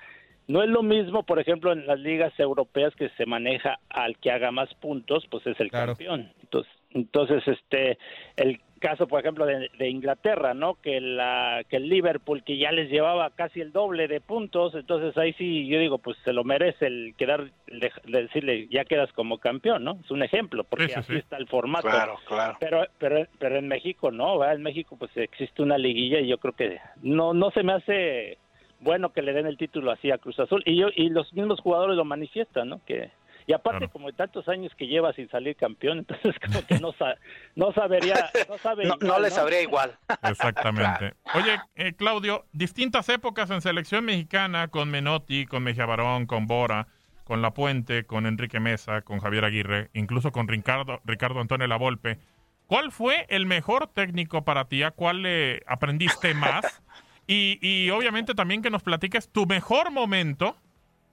No 0.47 0.63
es 0.63 0.69
lo 0.69 0.83
mismo, 0.83 1.23
por 1.23 1.39
ejemplo, 1.39 1.73
en 1.73 1.87
las 1.87 1.99
ligas 2.01 2.39
europeas 2.39 2.95
que 2.97 3.09
se 3.11 3.25
maneja 3.27 3.79
al 3.89 4.19
que 4.19 4.31
haga 4.31 4.51
más 4.51 4.73
puntos, 4.75 5.27
pues 5.31 5.47
es 5.47 5.59
el 5.61 5.71
Claro. 5.71 5.93
campeón. 5.95 6.31
Entonces, 6.43 6.73
entonces 6.91 7.43
este 7.49 7.99
el 8.37 8.61
caso, 8.79 9.09
por 9.09 9.19
ejemplo, 9.21 9.47
de, 9.47 9.71
de 9.79 9.89
Inglaterra, 9.89 10.53
¿no? 10.53 10.75
Que 10.75 11.01
la 11.01 11.63
que 11.71 11.77
el 11.79 11.89
Liverpool 11.89 12.45
que 12.45 12.59
ya 12.59 12.71
les 12.71 12.91
llevaba 12.91 13.31
casi 13.31 13.63
el 13.63 13.73
doble 13.73 14.07
de 14.07 14.21
puntos, 14.21 14.75
entonces 14.75 15.17
ahí 15.17 15.33
sí 15.39 15.67
yo 15.67 15.79
digo, 15.79 15.97
pues 15.97 16.19
se 16.25 16.35
lo 16.35 16.45
merece 16.45 16.87
el 16.89 17.15
quedar 17.17 17.51
de, 17.67 17.91
de 18.05 18.23
decirle 18.25 18.69
ya 18.71 18.85
quedas 18.85 19.11
como 19.15 19.39
campeón, 19.39 19.83
¿no? 19.85 19.99
Es 20.05 20.11
un 20.11 20.23
ejemplo, 20.23 20.65
porque 20.65 20.89
Sí, 20.89 20.93
sí, 20.93 20.99
así 21.01 21.13
sí. 21.15 21.19
está 21.21 21.39
el 21.39 21.49
formato. 21.49 21.89
Claro, 21.89 22.17
claro. 22.29 22.59
Pero, 22.61 22.85
pero, 22.99 23.27
pero 23.39 23.57
en 23.57 23.69
México 23.69 24.11
no, 24.11 24.39
¿verdad? 24.39 24.57
En 24.57 24.63
México 24.63 24.97
pues 24.99 25.11
existe 25.17 25.63
una 25.63 25.79
liguilla 25.79 26.21
y 26.21 26.29
yo 26.29 26.37
creo 26.37 26.53
que 26.53 26.79
no, 27.03 27.33
no 27.33 27.51
se 27.53 27.63
me 27.63 27.73
hace 27.73 28.37
bueno 28.81 29.13
que 29.13 29.23
le 29.23 29.33
den 29.33 29.47
el 29.47 29.57
título 29.57 29.91
así 29.93 30.11
a 30.11 30.19
Cruz 30.19 30.39
Azul 30.41 30.63
y 30.67 30.77
yo 30.77 30.89
y 30.95 31.09
los 31.11 31.33
mismos 31.33 31.61
jugadores 31.61 31.97
lo 31.97 32.05
manifiestan, 32.05 32.69
¿no? 32.69 32.85
Que 32.85 33.11
y 33.47 33.53
aparte 33.53 33.81
Claro. 33.81 33.93
como 33.93 34.07
de 34.07 34.15
tantos 34.15 34.49
años 34.49 34.73
que 34.75 34.87
lleva 34.87 35.13
sin 35.13 35.29
salir 35.29 35.55
campeón, 35.57 35.99
entonces 36.09 36.35
como 36.45 36.67
que 36.67 36.79
no 36.79 36.93
sa- 36.93 37.17
no 37.55 37.73
sabería, 37.73 38.31
no 38.49 38.57
sabe 38.59 38.85
No, 38.87 38.95
igual, 38.95 39.09
no 39.09 39.19
le 39.21 39.31
sabría 39.31 39.61
igual. 39.63 39.97
Exactamente. 40.23 41.15
Oye, 41.35 41.59
eh, 41.77 41.93
Claudio, 41.95 42.47
distintas 42.53 43.09
épocas 43.11 43.51
en 43.51 43.61
selección 43.61 44.05
mexicana 44.07 44.69
con 44.69 44.91
Menotti, 44.91 45.45
con 45.47 45.63
Mejía 45.63 45.85
Barón, 45.87 46.27
con 46.27 46.47
Bora, 46.47 46.89
con 47.25 47.43
La 47.43 47.53
Puente, 47.53 48.05
con 48.05 48.27
Enrique 48.27 48.61
Mesa, 48.61 49.03
con 49.03 49.19
Javier 49.21 49.45
Aguirre, 49.45 49.91
incluso 49.95 50.33
con 50.33 50.49
Ricardo, 50.49 51.01
Ricardo 51.05 51.41
Antonio 51.41 51.67
Lavolpe. 51.67 52.19
¿Cuál 52.67 52.93
fue 52.93 53.27
el 53.29 53.45
mejor 53.47 53.89
técnico 53.89 54.43
para 54.45 54.67
ti? 54.69 54.83
¿A 54.83 54.91
cuál 54.91 55.21
le 55.23 55.63
aprendiste 55.67 56.33
más? 56.35 56.83
Y, 57.27 57.59
y 57.63 57.91
obviamente 57.91 58.35
también 58.35 58.63
que 58.63 58.71
nos 58.71 58.83
platiques 58.83 59.31
tu 59.31 59.47
mejor 59.47 59.91
momento, 59.91 60.57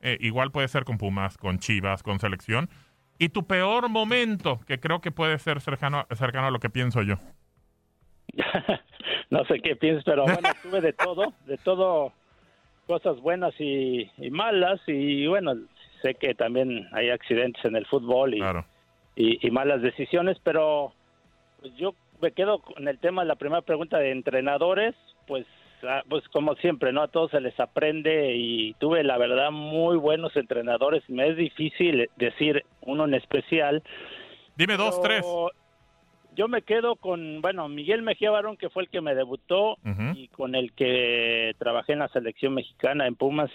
eh, 0.02 0.18
igual 0.20 0.52
puede 0.52 0.68
ser 0.68 0.84
con 0.84 0.98
Pumas, 0.98 1.38
con 1.38 1.60
Chivas, 1.60 2.04
con 2.04 2.20
selección, 2.20 2.70
y 3.18 3.30
tu 3.30 3.46
peor 3.46 3.88
momento, 3.90 4.60
que 4.68 4.80
creo 4.80 5.00
que 5.00 5.12
puede 5.12 5.38
ser 5.40 5.62
cercano, 5.62 6.06
cercano 6.16 6.48
a 6.48 6.52
lo 6.52 6.60
que 6.60 6.70
pienso 6.70 7.02
yo. 7.04 7.16
no 9.30 9.46
sé 9.46 9.60
qué 9.62 9.76
piensas, 9.76 10.04
pero 10.04 10.24
bueno, 10.24 10.50
tuve 10.64 10.82
de 10.82 10.94
todo, 10.94 11.34
de 11.46 11.58
todo, 11.58 12.14
cosas 12.88 13.20
buenas 13.22 13.54
y, 13.60 14.10
y 14.18 14.30
malas, 14.32 14.82
y 14.88 15.28
bueno, 15.28 15.54
sé 16.02 16.16
que 16.16 16.34
también 16.34 16.88
hay 16.94 17.10
accidentes 17.10 17.64
en 17.66 17.76
el 17.76 17.86
fútbol 17.86 18.34
y, 18.34 18.40
Claro. 18.40 18.66
y, 19.16 19.46
y 19.46 19.52
malas 19.52 19.82
decisiones, 19.82 20.38
pero 20.44 20.94
pues 21.62 21.74
yo 21.76 21.94
me 22.22 22.32
quedo 22.32 22.60
con 22.60 22.88
el 22.88 22.98
tema 23.00 23.22
de 23.22 23.28
la 23.28 23.36
primera 23.36 23.62
pregunta 23.62 23.98
de 23.98 24.12
entrenadores, 24.12 24.96
pues, 25.28 25.46
pues 26.10 26.28
como 26.30 26.56
siempre, 26.56 26.92
¿no? 26.92 27.02
A 27.02 27.08
todos 27.08 27.32
se 27.32 27.42
les 27.42 27.60
aprende 27.60 28.36
y 28.36 28.74
tuve, 28.76 29.04
la 29.04 29.18
verdad, 29.18 29.52
muy 29.52 29.98
buenos 29.98 30.36
entrenadores. 30.36 31.04
Me 31.10 31.30
es 31.30 31.38
difícil 31.38 32.10
decir 32.18 32.66
uno 32.82 33.06
en 33.06 33.14
especial. 33.14 33.84
Dime 34.56 34.78
dos, 34.78 35.00
pero 35.02 35.04
tres. 35.04 35.26
Yo 36.34 36.48
me 36.48 36.62
quedo 36.62 36.96
con, 36.96 37.42
bueno, 37.42 37.68
Miguel 37.68 38.04
Mejía 38.04 38.32
Barón, 38.32 38.56
que 38.56 38.70
fue 38.70 38.84
el 38.84 38.90
que 38.90 39.02
me 39.02 39.16
debutó 39.16 39.78
y 40.16 40.30
con 40.30 40.56
el 40.56 40.72
que 40.74 41.54
trabajé 41.58 41.94
en 41.94 42.00
la 42.00 42.08
selección 42.08 42.54
mexicana 42.54 43.06
en 43.06 43.16
Pumas. 43.16 43.52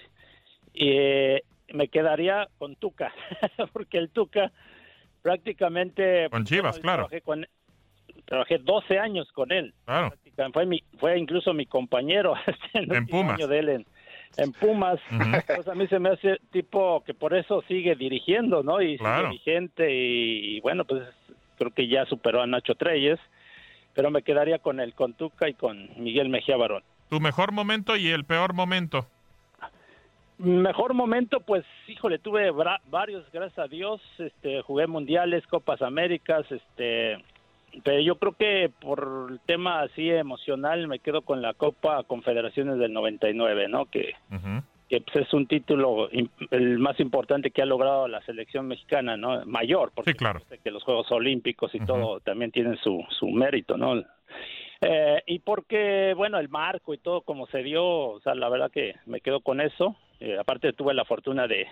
Y 0.75 0.91
eh, 0.91 1.43
me 1.73 1.89
quedaría 1.89 2.49
con 2.59 2.77
Tuca, 2.77 3.15
porque 3.73 3.97
el 3.99 4.11
Tuca 4.11 4.53
prácticamente... 5.23 6.29
Con 6.31 6.45
Chivas, 6.45 6.79
claro. 6.79 7.09
Trabajé, 7.09 7.21
con, 7.23 7.47
trabajé 8.27 8.59
12 8.59 8.99
años 8.99 9.33
con 9.33 9.53
él. 9.53 9.73
Claro. 9.87 10.13
Fue, 10.53 10.67
mi, 10.67 10.83
fue 10.99 11.19
incluso 11.19 11.53
mi 11.55 11.67
compañero 11.67 12.35
el 12.75 12.85
En 12.93 12.99
último 13.01 13.21
Pumas. 13.21 13.35
año 13.39 13.49
de 13.49 13.59
él 13.59 13.69
en, 13.71 13.87
en 14.37 14.53
Pumas. 14.53 15.01
Ujú. 15.11 15.23
Pues 15.57 15.69
a 15.69 15.75
mí 15.75 15.87
se 15.89 15.99
me 15.99 16.11
hace 16.11 16.39
tipo 16.53 17.03
que 17.05 17.15
por 17.15 17.35
eso 17.35 17.63
sigue 17.69 17.95
dirigiendo, 17.95 18.63
¿no? 18.63 18.81
Y 18.83 18.99
Claro. 18.99 19.29
sigue 19.31 19.39
vigente 19.39 19.95
y, 19.95 20.61
bueno, 20.61 20.85
pues 20.85 21.03
creo 21.59 21.71
que 21.71 21.89
ya 21.89 22.05
superó 22.07 22.43
a 22.43 22.47
Nacho 22.47 22.75
Treyes, 22.75 23.19
pero 23.95 24.11
me 24.11 24.23
quedaría 24.23 24.59
con 24.59 24.79
el 24.81 24.93
con 24.95 25.15
Tuca 25.15 25.49
y 25.49 25.55
con 25.55 25.89
Miguel 25.97 26.29
Mejía 26.29 26.57
Barón. 26.59 26.83
Tu 27.09 27.19
mejor 27.21 27.53
momento 27.53 27.97
y 27.97 28.09
el 28.09 28.25
peor 28.25 28.53
momento. 28.53 29.07
Mejor 30.39 30.93
momento, 30.93 31.41
pues, 31.41 31.65
híjole, 31.89 32.19
tuve 32.19 32.51
varios, 32.91 33.25
gracias 33.33 33.59
a 33.59 33.69
Dios, 33.69 34.03
este, 34.19 34.61
jugué 34.61 34.87
mundiales, 34.87 35.47
Copas 35.47 35.81
Américas, 35.81 36.45
este, 36.53 37.17
pero 37.85 38.01
yo 38.01 38.17
creo 38.17 38.33
que 38.33 38.71
por 38.81 39.29
el 39.31 39.41
tema 39.41 39.81
así 39.83 40.11
emocional 40.11 40.89
me 40.89 40.99
quedo 40.99 41.23
con 41.23 41.43
la 41.43 41.55
Copa 41.55 42.03
Confederaciones 42.05 42.79
del 42.79 42.93
99, 42.93 43.69
¿no? 43.69 43.87
Que, 43.87 44.15
Ujú. 44.31 44.63
que 44.89 45.01
pues, 45.03 45.27
es 45.27 45.33
un 45.35 45.47
título 45.47 46.09
el 46.51 46.79
más 46.79 46.99
importante 47.01 47.51
que 47.51 47.63
ha 47.63 47.67
logrado 47.67 48.09
la 48.09 48.23
selección 48.23 48.67
mexicana, 48.67 49.17
¿no? 49.17 49.45
Mayor, 49.47 49.93
porque 49.95 50.13
Sí, 50.13 50.17
claro. 50.17 50.41
que 50.63 50.71
los 50.71 50.83
Juegos 50.85 51.11
Olímpicos 51.13 51.75
y 51.75 51.81
todo 51.81 52.21
también 52.21 52.51
tienen 52.51 52.77
su, 52.79 53.05
su 53.11 53.29
mérito, 53.29 53.77
¿no? 53.77 54.03
Eh, 54.81 55.23
y 55.27 55.39
porque, 55.39 56.13
bueno, 56.17 56.39
el 56.39 56.49
marco 56.51 56.93
y 56.95 56.99
todo 56.99 57.23
como 57.23 57.47
se 57.47 57.63
dio, 57.63 57.85
o 57.85 58.21
sea, 58.21 58.35
la 58.35 58.49
verdad 58.49 58.71
que 58.71 58.95
me 59.07 59.21
quedo 59.21 59.41
con 59.41 59.61
eso. 59.61 59.97
Eh, 60.21 60.37
aparte 60.39 60.73
tuve 60.73 60.93
la 60.95 61.05
fortuna 61.05 61.47
de, 61.47 61.67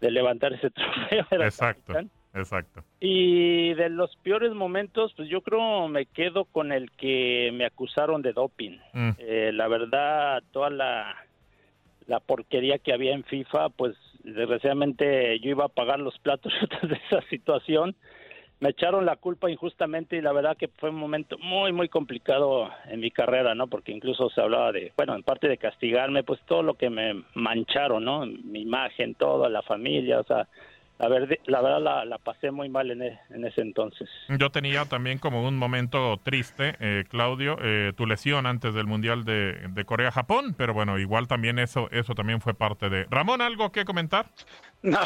de 0.00 0.10
levantar 0.10 0.52
ese 0.52 0.70
trofeo. 0.70 1.26
Exacto. 1.30 1.92
capitán. 1.94 2.10
Exacto. 2.36 2.84
Y 3.00 3.72
de 3.74 3.88
los 3.88 4.14
peores 4.16 4.52
momentos, 4.52 5.14
pues 5.16 5.28
yo 5.28 5.40
creo 5.40 5.88
me 5.88 6.04
quedo 6.04 6.44
con 6.44 6.70
el 6.70 6.90
que 6.92 7.50
me 7.54 7.64
acusaron 7.64 8.20
de 8.20 8.34
doping. 8.34 8.78
Mm. 8.92 9.10
Eh, 9.18 9.50
la 9.54 9.68
verdad, 9.68 10.42
toda 10.52 10.68
la, 10.68 11.16
la 12.06 12.20
porquería 12.20 12.78
que 12.78 12.92
había 12.92 13.14
en 13.14 13.24
FIFA, 13.24 13.70
pues 13.70 13.96
desgraciadamente 14.22 15.40
yo 15.40 15.50
iba 15.50 15.64
a 15.64 15.68
pagar 15.68 15.98
los 15.98 16.18
platos 16.18 16.52
de 16.82 17.00
esa 17.08 17.22
situación. 17.28 17.96
Me 18.58 18.70
echaron 18.70 19.04
la 19.04 19.16
culpa 19.16 19.50
injustamente 19.50 20.16
y 20.16 20.22
la 20.22 20.32
verdad 20.32 20.56
que 20.56 20.68
fue 20.68 20.88
un 20.90 20.96
momento 20.96 21.36
muy, 21.38 21.72
muy 21.72 21.88
complicado 21.88 22.70
en 22.86 23.00
mi 23.00 23.10
carrera, 23.10 23.54
¿no? 23.54 23.66
Porque 23.66 23.92
incluso 23.92 24.30
se 24.30 24.40
hablaba 24.40 24.72
de, 24.72 24.92
bueno, 24.96 25.14
en 25.14 25.22
parte 25.22 25.46
de 25.46 25.58
castigarme, 25.58 26.22
pues 26.22 26.40
todo 26.46 26.62
lo 26.62 26.74
que 26.74 26.88
me 26.88 27.22
mancharon, 27.34 28.04
¿no? 28.04 28.24
Mi 28.24 28.62
imagen, 28.62 29.14
todo, 29.14 29.48
la 29.50 29.60
familia, 29.60 30.20
o 30.20 30.24
sea, 30.24 30.48
la, 30.98 31.08
verdad 31.08 31.80
la, 31.80 32.04
la 32.04 32.18
pasé 32.18 32.50
muy 32.50 32.68
mal 32.68 32.90
en, 32.90 33.02
e- 33.02 33.20
en 33.30 33.44
ese 33.44 33.60
entonces. 33.60 34.08
Yo 34.28 34.50
tenía 34.50 34.84
también 34.86 35.18
como 35.18 35.46
un 35.46 35.56
momento 35.56 36.18
triste, 36.22 36.76
eh, 36.80 37.04
Claudio, 37.08 37.58
eh, 37.60 37.92
tu 37.96 38.06
lesión 38.06 38.46
antes 38.46 38.74
del 38.74 38.86
Mundial 38.86 39.24
de, 39.24 39.52
de 39.68 39.84
Corea-Japón, 39.84 40.54
pero 40.56 40.72
bueno, 40.74 40.98
igual 40.98 41.28
también 41.28 41.58
eso, 41.58 41.88
eso 41.90 42.14
también 42.14 42.40
fue 42.40 42.54
parte 42.54 42.88
de... 42.88 43.06
Ramón, 43.10 43.40
¿algo 43.42 43.72
que 43.72 43.84
comentar? 43.84 44.26
No, 44.82 45.00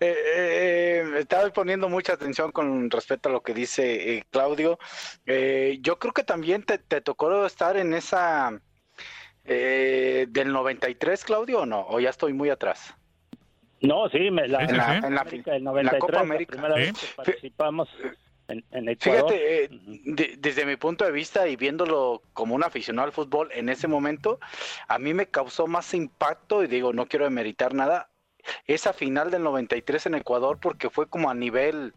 eh, 0.00 0.14
eh, 0.36 1.04
estaba 1.18 1.50
poniendo 1.50 1.88
mucha 1.90 2.14
atención 2.14 2.50
con 2.50 2.90
respecto 2.90 3.28
a 3.28 3.32
lo 3.32 3.42
que 3.42 3.52
dice 3.52 4.16
eh, 4.16 4.24
Claudio. 4.30 4.78
Eh, 5.26 5.78
yo 5.82 5.98
creo 5.98 6.14
que 6.14 6.22
también 6.22 6.62
te, 6.62 6.78
te 6.78 7.00
tocó 7.02 7.44
estar 7.44 7.76
en 7.76 7.92
esa 7.92 8.58
Eh, 9.44 10.26
¿Del 10.30 10.52
93, 10.52 11.24
Claudio, 11.24 11.60
o 11.62 11.66
no? 11.66 11.86
¿O 11.88 12.00
ya 12.00 12.10
estoy 12.10 12.32
muy 12.32 12.50
atrás? 12.50 12.94
No, 13.80 14.08
sí, 14.10 14.30
me, 14.30 14.46
la, 14.46 14.60
Sí, 14.60 14.66
sí, 14.66 14.70
En 14.72 14.76
la, 14.78 14.84
sí. 15.00 15.06
en 15.06 15.14
la- 15.14 15.20
América 15.22 15.52
del 15.52 15.64
la 15.64 15.70
93, 15.70 16.00
Copa 16.00 16.12
la 16.12 16.20
América. 16.20 16.52
primera 16.52 16.74
Sí. 16.74 16.80
vez 16.80 16.92
que 17.00 17.06
participamos 17.16 17.88
en, 18.48 18.64
en 18.72 18.88
Ecuador. 18.88 19.30
Fíjate, 19.32 19.64
eh, 19.64 19.68
de- 19.70 20.34
desde 20.38 20.66
mi 20.66 20.76
punto 20.76 21.04
de 21.04 21.12
vista 21.12 21.46
y 21.48 21.56
viéndolo 21.56 22.22
como 22.32 22.54
un 22.54 22.62
aficionado 22.64 23.06
al 23.06 23.12
fútbol 23.12 23.48
en 23.52 23.68
ese 23.68 23.88
momento, 23.88 24.38
a 24.88 24.98
mí 24.98 25.14
me 25.14 25.26
causó 25.26 25.66
más 25.66 25.94
impacto, 25.94 26.62
y 26.62 26.66
digo, 26.66 26.92
no 26.92 27.06
quiero 27.06 27.24
demeritar 27.24 27.74
nada, 27.74 28.08
esa 28.66 28.92
final 28.92 29.30
del 29.30 29.42
93 29.44 30.06
en 30.06 30.14
Ecuador, 30.16 30.58
porque 30.60 30.90
fue 30.90 31.06
como 31.08 31.30
a 31.30 31.34
nivel, 31.34 31.92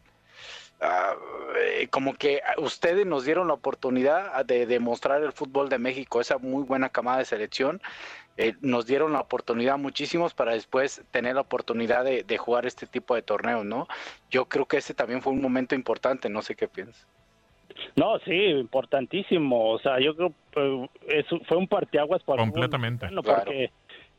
eh, 0.81 1.87
como 1.89 2.13
que 2.15 2.41
ustedes 2.57 3.05
nos 3.05 3.25
dieron 3.25 3.47
la 3.47 3.53
oportunidad 3.53 4.43
de 4.45 4.65
demostrar 4.65 5.23
el 5.23 5.31
fútbol 5.31 5.69
de 5.69 5.79
México, 5.79 6.19
esa 6.21 6.37
muy 6.37 6.63
buena 6.63 6.89
camada 6.89 7.19
de 7.19 7.25
selección. 7.25 7.81
Eh, 8.37 8.55
nos 8.61 8.85
dieron 8.85 9.13
la 9.13 9.19
oportunidad 9.21 9.77
muchísimos 9.77 10.33
para 10.33 10.53
después 10.53 11.03
tener 11.11 11.35
la 11.35 11.41
oportunidad 11.41 12.03
de, 12.03 12.23
de 12.23 12.37
jugar 12.37 12.65
este 12.65 12.87
tipo 12.87 13.15
de 13.15 13.21
torneos, 13.21 13.65
¿no? 13.65 13.87
Yo 14.29 14.45
creo 14.45 14.65
que 14.65 14.77
ese 14.77 14.93
también 14.93 15.21
fue 15.21 15.33
un 15.33 15.41
momento 15.41 15.75
importante, 15.75 16.29
no 16.29 16.41
sé 16.41 16.55
qué 16.55 16.67
piensas. 16.67 17.07
No, 17.95 18.19
sí, 18.19 18.31
importantísimo. 18.33 19.71
O 19.71 19.79
sea, 19.79 19.99
yo 19.99 20.15
creo 20.15 20.33
que 20.51 20.89
eso 21.19 21.39
fue 21.47 21.57
un 21.57 21.67
parteaguas 21.67 22.21
para 22.23 22.41
Completamente. 22.43 23.05
mexicano, 23.05 23.23
Claro. 23.23 23.51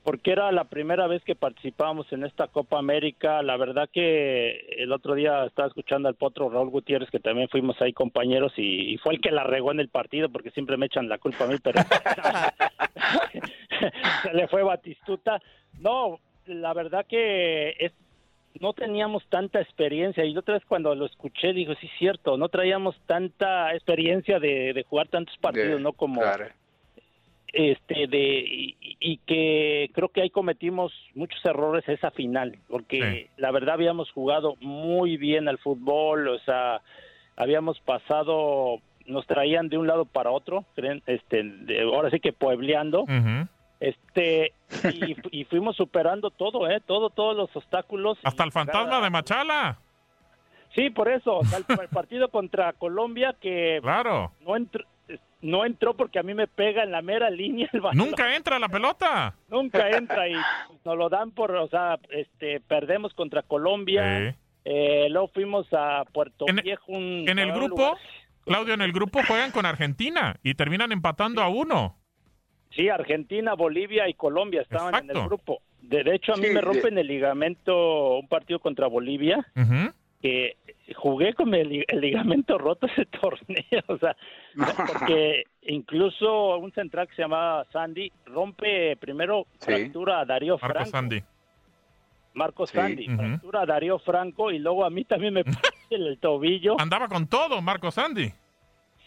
Porque 0.05 0.33
era 0.33 0.53
la 0.53 0.65
primera 0.65 1.07
vez 1.07 1.25
que 1.25 1.35
participábamos 1.35 2.13
en 2.13 2.25
esta 2.25 2.49
Copa 2.49 2.79
América. 2.79 3.43
La 3.43 3.57
verdad 3.57 3.89
que 3.91 4.67
el 4.77 4.93
otro 4.93 5.15
día 5.15 5.47
estaba 5.47 5.69
escuchando 5.69 6.09
al 6.09 6.15
potro 6.15 6.51
Raúl 6.51 6.69
Gutiérrez, 6.69 7.11
que 7.11 7.21
también 7.21 7.49
fuimos 7.49 7.81
ahí 7.81 7.95
compañeros, 7.95 8.53
y, 8.59 8.93
y 8.93 8.99
fue 8.99 9.15
el 9.15 9.23
que 9.23 9.31
la 9.31 9.45
regó 9.45 9.73
en 9.73 9.81
el 9.81 9.89
partido, 9.89 10.29
porque 10.29 10.51
siempre 10.51 10.77
me 10.77 10.87
echan 10.87 11.09
la 11.09 11.17
culpa 11.17 11.45
a 11.45 11.47
mí, 11.47 11.57
pero 11.63 11.81
se 14.23 14.35
le 14.35 14.47
fue 14.49 14.63
Batistuta. 14.63 15.41
No, 15.81 16.21
la 16.45 16.75
verdad 16.75 17.07
que 17.09 17.75
es 17.79 17.93
no 18.61 18.73
teníamos 18.73 19.27
tanta 19.29 19.61
experiencia 19.61 20.25
y 20.25 20.33
la 20.33 20.41
otra 20.41 20.55
vez 20.55 20.65
cuando 20.65 20.95
lo 20.95 21.07
escuché 21.07 21.53
digo 21.53 21.75
sí 21.81 21.89
es 21.89 21.99
cierto 21.99 22.37
no 22.37 22.49
traíamos 22.49 22.95
tanta 23.05 23.75
experiencia 23.75 24.39
de, 24.39 24.73
de 24.73 24.85
jugar 24.85 25.09
tantos 25.09 25.37
partidos 25.39 25.81
no 25.81 25.93
como 25.93 26.21
claro. 26.21 26.47
Este 27.57 28.07
de 28.09 28.19
y, 28.47 28.77
y 29.01 29.17
que 29.19 29.91
creo 29.95 30.09
que 30.09 30.23
ahí 30.23 30.31
cometimos 30.31 30.93
muchos 31.15 31.39
errores 31.45 31.89
esa 31.89 32.11
final 32.11 32.59
porque 32.69 33.29
la 33.37 33.51
verdad 33.53 33.75
habíamos 33.75 34.11
jugado 34.11 34.57
muy 34.61 35.17
bien 35.17 35.49
al 35.49 35.59
fútbol 35.59 36.29
o 36.29 36.39
sea 36.41 36.81
habíamos 37.37 37.79
pasado 37.81 38.79
nos 39.07 39.27
traían 39.27 39.69
de 39.69 39.79
un 39.79 39.87
lado 39.87 40.05
para 40.05 40.31
otro 40.31 40.65
este 41.07 41.43
de- 41.45 41.83
ahora 41.83 42.11
sí 42.11 42.21
que 42.21 42.33
puebleando. 42.33 43.05
Este 43.81 44.53
y, 44.95 45.15
fu- 45.15 45.29
y 45.31 45.45
fuimos 45.45 45.77
superando 45.77 46.31
todo 46.31 46.69
eh 46.71 46.81
todo 46.87 47.11
todos 47.11 47.37
los 47.37 47.55
obstáculos 47.55 48.19
Hasta 48.23 48.45
el 48.45 48.53
fantasma 48.53 49.01
de 49.01 49.11
Machala. 49.11 49.79
Sí, 50.75 50.91
por 50.91 51.09
eso, 51.09 51.37
o 51.39 51.45
sea, 51.45 51.59
el, 51.59 51.65
el 51.83 51.89
partido 51.89 52.29
contra 52.31 52.73
Colombia 52.73 53.35
que 53.41 53.79
Claro. 53.83 54.33
no 54.41 54.57
entró, 54.57 54.85
no 55.45 55.65
entró 55.65 55.95
porque 55.95 56.19
a 56.19 56.23
mí 56.23 56.35
me 56.35 56.47
pega 56.49 56.83
en 56.83 56.91
la 56.91 57.03
mera 57.03 57.31
línea 57.31 57.69
el 57.73 57.81
balón. 57.81 57.99
Nunca 57.99 58.35
entra 58.35 58.59
la 58.59 58.69
pelota. 58.69 59.35
Nunca 59.49 59.89
entra 59.91 60.29
y 60.29 60.35
nos 60.85 60.97
lo 60.97 61.09
dan 61.09 61.31
por, 61.31 61.55
o 61.55 61.69
sea, 61.69 61.99
este, 62.11 62.61
perdemos 62.61 63.15
contra 63.15 63.43
Colombia, 63.43 64.33
Sí. 64.33 64.39
eh, 64.65 65.07
luego 65.11 65.29
fuimos 65.29 65.67
a 65.73 66.05
Puerto 66.13 66.47
En- 66.49 66.57
Viejo. 66.57 66.85
un- 66.89 67.25
En 67.29 67.39
el 67.39 67.53
grupo, 67.53 67.77
lugar- 67.83 67.99
Claudio, 68.45 68.75
en 68.75 68.83
el 68.83 68.93
grupo 68.93 69.21
juegan 69.27 69.51
con 69.53 69.65
Argentina 69.67 70.37
y 70.43 70.55
terminan 70.55 70.93
empatando 70.93 71.43
a 71.43 71.49
uno. 71.49 71.97
Sí, 72.71 72.89
Argentina, 72.89 73.55
Bolivia 73.55 74.09
y 74.09 74.15
Colombia 74.15 74.63
estaban 74.63 74.95
en 75.09 75.17
el 75.17 75.25
grupo. 75.27 75.61
De, 75.81 76.03
de 76.03 76.15
hecho, 76.17 76.33
a 76.33 76.37
mí 76.37 76.45
Sí, 76.45 76.49
me 76.49 76.55
de- 76.57 76.61
rompen 76.63 76.99
el 76.99 77.07
ligamento, 77.07 78.19
un 78.19 78.27
partido 78.29 78.59
contra 78.59 78.87
Bolivia, 78.87 79.47
que 80.21 80.57
jugué 80.97 81.33
con 81.35 81.55
el, 81.55 81.69
li- 81.69 81.85
el 81.89 82.01
ligamento 82.01 82.59
roto 82.59 82.87
ese 82.87 83.07
torneo, 83.07 83.83
o 83.89 83.99
sea, 83.99 84.17
porque 84.87 85.45
incluso 85.63 86.57
un 86.59 86.73
central 86.73 87.09
que 87.09 87.15
se 87.15 87.23
llamaba 87.23 87.65
Sandy 87.73 88.11
rompe 88.27 88.97
primero 88.97 89.47
Sí. 89.59 89.67
fractura 89.67 90.21
a 90.21 90.25
Darío 90.25 90.59
Marco 90.61 90.73
Franco, 90.75 90.91
Sandy. 90.91 91.23
Marco 92.35 92.67
Sí. 92.67 92.77
Sandy, 92.77 93.07
Ujú. 93.09 93.17
fractura 93.17 93.61
a 93.63 93.67
Darío 93.67 93.99
Franco 93.99 94.51
y 94.51 94.59
luego 94.59 94.85
a 94.85 94.91
mí 94.91 95.05
también 95.05 95.35
me 95.35 95.43
el 95.91 96.19
tobillo, 96.19 96.77
Andaba 96.81 97.09
con 97.09 97.27
todo, 97.29 97.63
Marco 97.63 97.91
Sandy. 97.91 98.33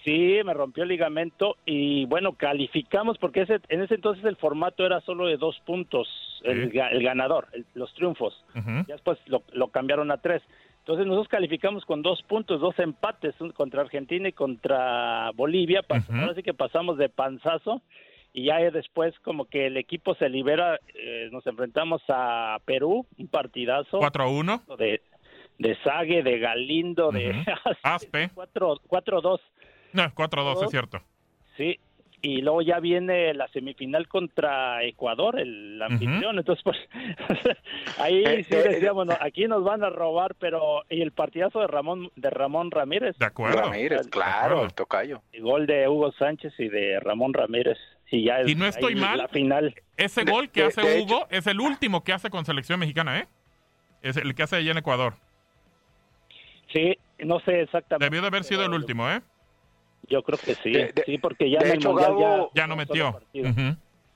sí, 0.06 0.40
me 0.46 0.54
rompió 0.54 0.84
el 0.84 0.90
ligamento 0.90 1.58
y 1.66 2.06
bueno, 2.06 2.34
calificamos 2.34 3.18
porque 3.18 3.42
ese, 3.42 3.60
en 3.68 3.82
ese 3.82 3.96
entonces 3.96 4.24
el 4.26 4.38
formato 4.38 4.86
era 4.86 5.02
solo 5.02 5.26
de 5.28 5.36
dos 5.38 5.60
puntos, 5.66 6.08
el, 6.44 6.72
Sí. 6.72 6.78
ga- 6.78 6.92
el 6.92 7.04
ganador, 7.04 7.48
el- 7.52 7.66
los 7.74 7.94
triunfos. 7.94 8.44
Ujú. 8.56 8.70
ya 8.88 8.94
después 8.96 9.20
lo, 9.26 9.44
lo 9.52 9.68
cambiaron 9.68 10.10
a 10.12 10.18
tres. 10.18 10.42
Entonces 10.88 11.06
nosotros 11.06 11.28
calificamos 11.28 11.84
con 11.84 12.02
dos 12.02 12.24
puntos, 12.24 12.62
dos 12.62 12.80
empates 12.80 13.36
contra 13.56 13.82
Argentina 13.82 14.30
y 14.30 14.32
contra 14.32 15.32
Bolivia. 15.36 15.82
Ujú. 15.82 16.14
Ahora 16.18 16.34
sí 16.34 16.44
que 16.44 16.54
pasamos 16.54 16.98
de 16.98 17.10
panzazo 17.10 17.82
y 18.32 18.46
ya 18.46 18.56
después 18.72 19.14
como 19.20 19.44
que 19.50 19.68
el 19.68 19.76
equipo 19.76 20.16
se 20.16 20.30
libera, 20.30 20.80
eh, 20.96 21.28
nos 21.30 21.46
enfrentamos 21.46 22.02
a 22.08 22.60
Perú, 22.64 23.06
un 23.18 23.28
partidazo 23.28 23.98
4 23.98 24.24
a 24.24 24.30
1. 24.30 24.62
de, 24.78 25.02
de 25.58 25.78
Sague, 25.84 26.24
de 26.24 26.40
Galindo, 26.40 27.12
de 27.12 27.32
Ujú. 27.32 27.40
Aspe. 27.84 28.30
4-2, 28.34 29.42
No, 29.92 30.14
4 30.16 30.42
a 30.42 30.46
2, 30.46 30.64
es 30.64 30.70
cierto. 30.70 31.02
sí. 31.58 31.78
Y 32.30 32.42
luego 32.42 32.62
ya 32.62 32.82
viene 32.82 33.34
la 33.34 33.48
semifinal 33.50 34.06
contra 34.10 34.84
Ecuador, 34.84 35.40
el 35.40 35.82
anfitrión. 35.82 36.38
Entonces, 36.38 36.62
pues, 36.62 36.78
ahí 38.00 38.22
Eh, 38.26 38.44
sí 38.44 38.54
eh, 38.54 38.64
decíamos, 38.70 39.08
no, 39.08 39.16
aquí 39.22 39.48
nos 39.48 39.64
van 39.64 39.82
a 39.82 39.90
robar, 39.90 40.36
pero 40.36 40.84
y 40.90 41.02
el 41.02 41.14
partidazo 41.14 41.62
de 41.62 41.68
Ramón 41.68 42.12
de 42.18 42.30
Ramón 42.30 42.70
Ramírez, 42.72 43.18
De 43.18 43.26
acuerdo. 43.28 43.62
Ramírez, 43.62 44.08
claro, 44.10 44.46
acuerdo. 44.56 44.64
el 44.66 44.74
tocayo. 44.74 45.22
y 45.32 45.40
gol 45.40 45.68
de 45.68 45.88
Hugo 45.88 46.12
Sánchez 46.20 46.52
y 46.60 46.68
de 46.68 47.00
Ramón 47.00 47.34
Ramírez. 47.34 47.78
Y 48.12 48.26
ya 48.26 48.42
es 48.42 48.50
Y 48.50 48.56
no 48.56 48.66
estoy 48.66 48.96
mal. 48.96 49.18
La 49.20 49.30
final. 49.30 49.74
Ese 49.96 50.26
De- 50.26 50.32
gol 50.32 50.50
que 50.50 50.64
de- 50.64 50.68
hace 50.68 50.82
de 50.82 51.02
Hugo 51.02 51.28
es 51.30 51.48
el 51.48 51.62
último 51.62 52.04
que 52.04 52.12
hace 52.12 52.30
con 52.30 52.44
selección 52.44 52.78
mexicana, 52.82 53.20
¿eh? 53.20 53.28
Es 54.02 54.18
el 54.18 54.36
que 54.36 54.44
hace 54.44 54.58
allá 54.58 54.72
en 54.72 54.78
Ecuador. 54.80 55.14
Sí, 56.74 56.98
no 57.20 57.40
sé 57.40 57.62
exactamente. 57.62 58.06
Debió 58.06 58.22
de 58.22 58.28
haber 58.28 58.44
sido 58.44 58.66
el 58.66 58.74
último, 58.74 59.10
¿eh? 59.10 59.22
Yo 60.08 60.24
creo 60.24 60.38
que 60.40 60.56
sí. 60.56 60.72
De- 60.72 60.92
de- 60.94 61.04
sí, 61.06 61.18
porque 61.18 61.50
ya 61.50 61.60
de 61.60 61.66
en 61.66 61.72
el 61.74 61.78
hecho, 61.80 61.94
Gabo- 61.94 62.52
Ya 62.54 62.68
no 62.68 62.76
metió. 62.76 63.20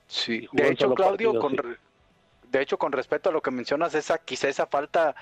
Sí, 0.06 0.48
de 0.52 0.68
hecho, 0.68 0.94
Claudio, 0.94 1.32
partido, 1.34 1.40
con, 1.40 1.52
sí. 1.52 2.48
de 2.48 2.62
hecho, 2.62 2.78
con 2.78 2.92
respecto 2.92 3.30
a 3.30 3.32
lo 3.32 3.40
que 3.40 3.50
mencionas, 3.50 3.94
esa 3.94 4.18
quizá 4.18 4.48
esa 4.48 4.66
falta, 4.66 5.14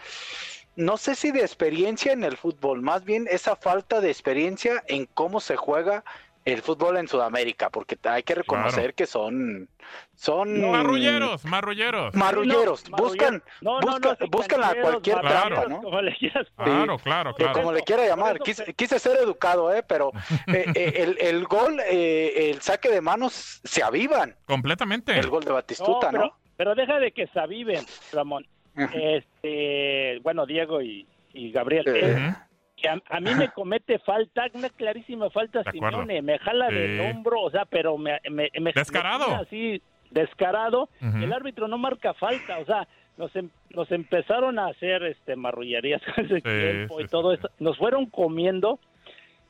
no 0.75 0.97
sé 0.97 1.15
si 1.15 1.31
de 1.31 1.41
experiencia 1.41 2.13
en 2.13 2.25
el 2.25 2.37
fútbol, 2.37 2.83
más 2.83 3.05
bien 3.05 3.27
esa 3.31 3.55
falta 3.57 4.01
de 4.01 4.11
experiencia 4.11 4.83
en 4.89 5.07
cómo 5.07 5.41
se 5.41 5.57
juega 5.57 6.05
el 6.44 6.62
fútbol 6.62 6.96
en 6.96 7.07
Sudamérica, 7.07 7.68
porque 7.70 7.96
hay 8.05 8.22
que 8.22 8.35
reconocer 8.35 8.81
Claro. 8.81 8.94
que 8.96 9.07
son, 9.07 9.68
son 10.14 10.70
Marrulleros, 10.70 11.44
marrulleros. 11.44 12.14
marrulleros, 12.14 12.88
No, 12.90 12.96
buscan, 12.96 13.42
no, 13.61 13.81
buscan, 13.81 14.16
no, 14.20 14.26
buscan 14.29 14.64
a 14.64 14.74
cualquier 14.81 15.20
Claro. 15.20 15.55
trampa, 15.57 15.68
¿no? 15.68 15.83
como 15.83 16.00
le 16.00 16.16
quieras 16.16 16.46
Claro, 16.57 16.98
claro, 16.98 17.35
Que 17.35 17.42
claro. 17.44 17.59
como 17.59 17.72
le 17.72 17.83
quiera 17.83 18.07
llamar, 18.07 18.38
quise, 18.40 18.72
quise 18.74 18.98
ser 18.98 19.18
educado, 19.18 19.72
¿eh? 19.74 19.83
pero 19.87 20.12
eh, 20.48 20.64
eh, 20.74 20.92
el, 20.96 21.18
el 21.20 21.44
gol, 21.44 21.79
eh, 21.87 22.50
el 22.50 22.62
saque 22.62 22.88
de 22.90 23.00
manos 23.03 23.61
se 23.64 23.83
avivan, 23.83 24.35
Completamente. 24.46 25.18
el 25.18 25.29
gol 25.29 25.44
de 25.44 25.53
Batistuta, 25.53 26.11
pero, 26.11 26.24
¿no? 26.24 26.37
pero 26.57 26.74
deja 26.74 26.98
de 26.98 27.12
que 27.12 27.26
se 27.26 27.38
aviven, 27.38 27.85
Ramón. 28.12 28.46
Este, 28.76 30.20
bueno, 30.22 30.46
Diego 30.46 30.81
y, 30.81 31.07
y 31.33 31.50
Gabriel. 31.53 31.85
Eh. 31.87 32.35
Que 32.81 32.88
a, 32.88 33.01
a 33.09 33.21
mí 33.21 33.31
me 33.37 33.49
comete 33.55 33.99
falta, 34.01 34.47
una 34.55 34.69
clarísima 34.71 35.31
falta, 35.31 35.62
De 35.62 35.71
acuerdo. 35.71 36.01
Simeone. 36.01 36.23
Me 36.23 36.38
jala 36.38 36.69
Sí. 36.69 36.75
del 36.75 37.01
hombro, 37.01 37.40
o 37.43 37.51
sea, 37.51 37.64
pero 37.64 37.97
me. 37.99 38.19
me, 38.31 38.49
me- 38.61 38.73
Descarado. 38.73 39.21
me 39.21 39.25
tira 39.27 39.38
así, 39.40 39.83
descarado. 40.11 40.88
El 41.01 41.33
árbitro 41.33 41.69
no 41.69 41.79
marca 41.79 42.14
falta, 42.14 42.59
o 42.59 42.64
sea. 42.64 42.87
Nos, 43.16 43.37
em- 43.37 43.51
nos 43.75 43.90
empezaron 43.93 44.59
a 44.59 44.69
hacer 44.69 45.03
este 45.03 45.37
marrullerías 45.37 46.01
con 46.14 46.25
ese 46.25 46.40
tiempo 46.40 46.99
sí, 46.99 47.05
y 47.05 47.09
todo 47.09 47.33
sí. 47.33 47.38
eso. 47.38 47.51
Nos 47.59 47.77
fueron 47.77 48.07
comiendo 48.07 48.79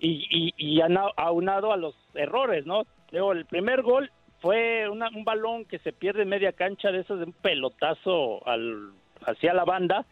y, 0.00 0.26
y, 0.28 0.54
y 0.56 0.80
ana- 0.80 1.12
aunado 1.16 1.72
a 1.72 1.76
los 1.76 1.94
errores, 2.14 2.66
¿no? 2.66 2.82
Luego, 3.12 3.30
el 3.30 3.44
primer 3.46 3.82
gol 3.82 4.10
fue 4.40 4.88
una- 4.88 5.10
un 5.10 5.22
balón 5.24 5.66
que 5.66 5.78
se 5.80 5.92
pierde 5.92 6.22
en 6.22 6.30
media 6.30 6.50
cancha 6.52 6.90
de 6.90 7.00
esos 7.00 7.20
de 7.20 7.26
un 7.26 7.32
pelotazo 7.32 8.44
al, 8.48 8.90
hacia 9.24 9.54
la 9.54 9.64
banda 9.64 10.04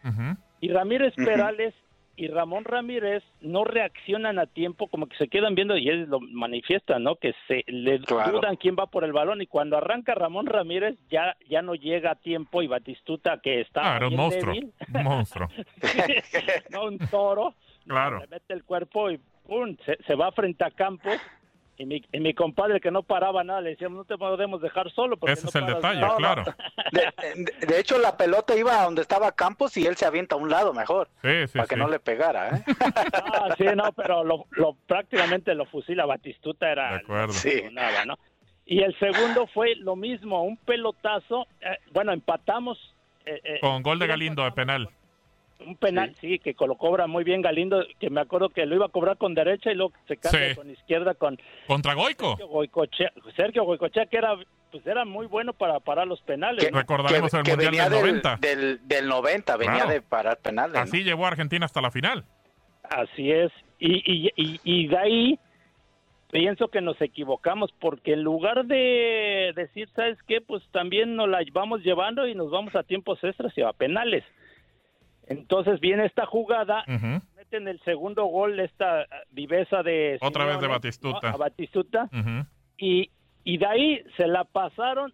y 0.61 0.69
Ramírez. 0.71 1.13
Perales 1.15 1.73
y 2.19 2.27
Ramón 2.27 2.65
Ramírez 2.65 3.23
no 3.41 3.63
reaccionan 3.63 4.39
a 4.39 4.45
tiempo, 4.45 4.87
como 4.87 5.07
que 5.07 5.15
se 5.15 5.29
quedan 5.29 5.55
viendo 5.55 5.77
y 5.77 5.87
él 5.87 6.07
lo 6.09 6.19
manifiesta, 6.19 6.99
¿no? 6.99 7.15
Que 7.15 7.33
se 7.47 7.63
le 7.67 7.99
Claro. 8.01 8.33
dudan 8.33 8.57
quién 8.57 8.75
va 8.77 8.87
por 8.87 9.03
el 9.05 9.13
balón 9.13 9.41
y 9.41 9.47
cuando 9.47 9.77
arranca 9.77 10.15
Ramón 10.15 10.45
Ramírez 10.45 10.97
ya 11.09 11.35
ya 11.49 11.61
no 11.61 11.75
llega 11.75 12.11
a 12.11 12.15
tiempo 12.15 12.61
y 12.61 12.67
Batistuta 12.67 13.39
que 13.41 13.61
está 13.61 13.95
era 13.95 14.07
un 14.09 14.15
monstruo. 14.17 14.53
débil, 14.53 14.73
Un 14.93 15.03
monstruo. 15.03 15.47
no 16.71 16.85
un 16.85 16.97
toro, 17.09 17.55
Claro. 17.87 18.19
le 18.19 18.27
mete 18.27 18.53
el 18.53 18.63
cuerpo 18.63 19.09
y 19.09 19.19
¡pum! 19.47 19.75
Se, 19.85 19.97
se 20.05 20.15
va 20.15 20.31
frente 20.31 20.63
a 20.65 20.71
Campos 20.71 21.15
Y 21.79 21.85
mi, 21.85 22.03
y 22.11 22.19
mi 22.19 22.33
compadre 22.33 22.81
que 22.81 22.91
no 22.91 23.03
paraba 23.03 23.41
nada, 23.41 23.61
le 23.61 23.69
decíamos, 23.69 23.99
no 23.99 24.03
te 24.03 24.17
podemos 24.17 24.61
dejar 24.61 24.91
solo. 24.91 25.15
Porque 25.15 25.31
Ese 25.31 25.43
no 25.45 25.49
es 25.49 25.55
el 25.55 25.65
detalle, 25.65 26.01
nada". 26.01 26.15
claro. 26.17 26.43
De, 26.91 27.01
de- 27.35 27.65
de 27.67 27.79
hecho, 27.79 27.97
la 27.99 28.17
pelota 28.17 28.53
iba 28.53 28.81
a 28.81 28.83
donde 28.83 29.01
estaba 29.01 29.31
Campos 29.31 29.77
y 29.77 29.85
él 29.87 29.95
se 29.95 30.05
avienta 30.05 30.35
a 30.35 30.39
un 30.39 30.49
lado 30.49 30.73
mejor. 30.73 31.07
Sí, 31.21 31.47
sí, 31.47 31.57
para 31.57 31.67
que 31.67 31.77
no 31.77 31.87
le 31.87 31.99
pegara, 31.99 32.49
¿eh? 32.49 32.63
Ah, 33.13 33.55
sí, 33.57 33.63
no, 33.75 33.93
pero 33.93 34.25
lo, 34.25 34.45
lo- 34.51 34.73
prácticamente 34.87 35.55
lo 35.55 35.65
fusila 35.67 36.05
Batistuta 36.05 36.69
era 36.69 36.89
De 36.91 36.95
acuerdo. 36.97 37.31
Sí. 37.33 37.63
nada, 37.71 38.03
¿no? 38.05 38.19
Y 38.65 38.81
el 38.83 38.93
segundo 38.99 39.47
fue 39.47 39.75
lo 39.77 39.95
mismo, 39.95 40.43
un 40.43 40.57
pelotazo. 40.57 41.47
eh, 41.61 41.77
bueno, 41.93 42.11
empatamos. 42.11 42.77
eh, 43.25 43.39
eh, 43.43 43.59
Con 43.61 43.81
gol 43.83 43.99
de 43.99 44.07
Galindo 44.07 44.43
de 44.43 44.51
penal. 44.51 44.89
Un 45.65 45.75
penal, 45.75 46.15
sí. 46.15 46.39
que 46.39 46.55
lo 46.59 46.75
cobra 46.75 47.05
muy 47.07 47.23
bien 47.23 47.41
Galindo, 47.41 47.83
que 47.99 48.09
me 48.09 48.21
acuerdo 48.21 48.49
que 48.49 48.65
lo 48.65 48.75
iba 48.75 48.85
a 48.85 48.89
cobrar 48.89 49.17
con 49.17 49.35
derecha 49.35 49.71
y 49.71 49.75
luego 49.75 49.91
se 50.07 50.15
cambia 50.17 50.49
Sí. 50.51 50.55
con 50.55 50.69
izquierda 50.69 51.13
con 51.15 51.37
Contra 51.67 51.93
Goico. 51.95 52.29
Sergio 52.37 52.47
Goicochea, 52.47 53.11
Sergio 53.35 53.63
Goicochea, 53.65 54.05
que 54.05 54.17
era, 54.17 54.35
pues 54.71 54.87
era 54.87 55.03
muy 55.03 55.27
bueno 55.27 55.51
para 55.53 55.79
parar 55.81 56.07
los 56.07 56.21
penales. 56.21 56.63
Que- 56.63 56.71
¿no? 56.71 56.79
Recordaremos 56.79 57.33
el 57.33 57.39
Mundial 57.39 57.57
venía 57.57 57.83
del 57.89 57.91
del 57.91 58.01
90. 58.01 58.37
Del, 58.39 58.87
del 58.87 59.07
90, 59.07 59.57
venía 59.57 59.73
Claro. 59.75 59.89
de 59.89 60.01
parar 60.01 60.37
penales. 60.37 60.73
¿no? 60.75 60.79
Así 60.79 61.03
llevó 61.03 61.25
a 61.25 61.29
Argentina 61.29 61.65
hasta 61.65 61.81
la 61.81 61.91
final. 61.91 62.23
Así 62.83 63.29
es. 63.31 63.51
Y, 63.79 63.95
y, 64.11 64.31
y, 64.37 64.59
y 64.63 64.87
de 64.87 64.97
ahí 64.97 65.39
pienso 66.31 66.67
que 66.69 66.81
nos 66.81 66.99
equivocamos 67.01 67.71
porque 67.79 68.13
en 68.13 68.23
lugar 68.23 68.65
de 68.65 69.51
decir, 69.55 69.89
¿sabes 69.95 70.17
qué? 70.27 70.41
Pues 70.41 70.63
también 70.71 71.15
nos 71.15 71.27
la 71.27 71.39
vamos 71.51 71.81
llevando 71.83 72.27
y 72.27 72.35
nos 72.35 72.49
vamos 72.51 72.75
a 72.75 72.83
tiempos 72.83 73.23
extras 73.23 73.51
y 73.57 73.61
a 73.61 73.73
penales. 73.73 74.23
Entonces 75.29 75.79
viene 75.79 76.05
esta 76.05 76.25
jugada, 76.25 76.83
meten 77.37 77.67
el 77.67 77.79
segundo 77.81 78.25
gol, 78.25 78.59
esta 78.59 79.05
viveza 79.31 79.83
de... 79.83 80.17
Otra 80.21 80.45
vez 80.45 80.59
de 80.59 80.67
Batistuta. 80.67 81.29
¿no? 81.29 81.35
A 81.35 81.37
Batistuta. 81.37 82.09
Y, 82.77 83.11
y 83.43 83.57
de 83.57 83.65
ahí 83.65 84.03
se 84.17 84.27
la 84.27 84.43
pasaron 84.43 85.13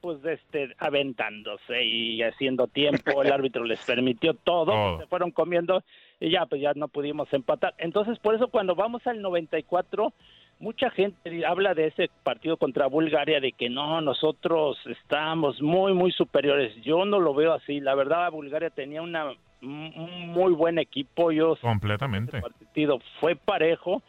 pues 0.00 0.24
este 0.24 0.74
aventándose 0.78 1.84
y 1.84 2.22
haciendo 2.22 2.66
tiempo 2.66 3.22
el 3.22 3.30
árbitro 3.32 3.64
les 3.64 3.84
permitió 3.84 4.32
todo, 4.34 4.72
Todo. 4.72 4.98
se 4.98 5.06
fueron 5.06 5.30
comiendo 5.30 5.84
y 6.18 6.30
ya 6.30 6.46
pues 6.46 6.62
ya 6.62 6.72
no 6.74 6.88
pudimos 6.88 7.30
empatar 7.34 7.74
entonces 7.76 8.18
por 8.18 8.34
eso 8.34 8.48
cuando 8.48 8.74
vamos 8.74 9.06
al 9.06 9.20
94 9.20 10.14
mucha 10.60 10.90
gente 10.90 11.44
habla 11.46 11.74
de 11.74 11.86
ese 11.88 12.08
partido 12.22 12.56
contra 12.56 12.86
Bulgaria 12.86 13.40
de 13.40 13.52
que 13.52 13.68
no 13.70 14.00
nosotros 14.00 14.78
estamos 14.86 15.60
muy 15.62 15.92
muy 15.94 16.12
superiores 16.12 16.74
yo 16.82 17.04
no 17.04 17.18
lo 17.18 17.34
veo 17.34 17.52
así 17.54 17.80
la 17.80 17.94
verdad 17.94 18.30
Bulgaria 18.30 18.70
tenía 18.70 19.02
una 19.02 19.32
un 19.62 20.28
muy 20.28 20.52
buen 20.52 20.78
equipo 20.78 21.32
yo 21.32 21.56
Completamente. 21.60 22.36
el 22.36 22.42
partido 22.42 22.98
fue 23.20 23.36
parejo 23.36 24.02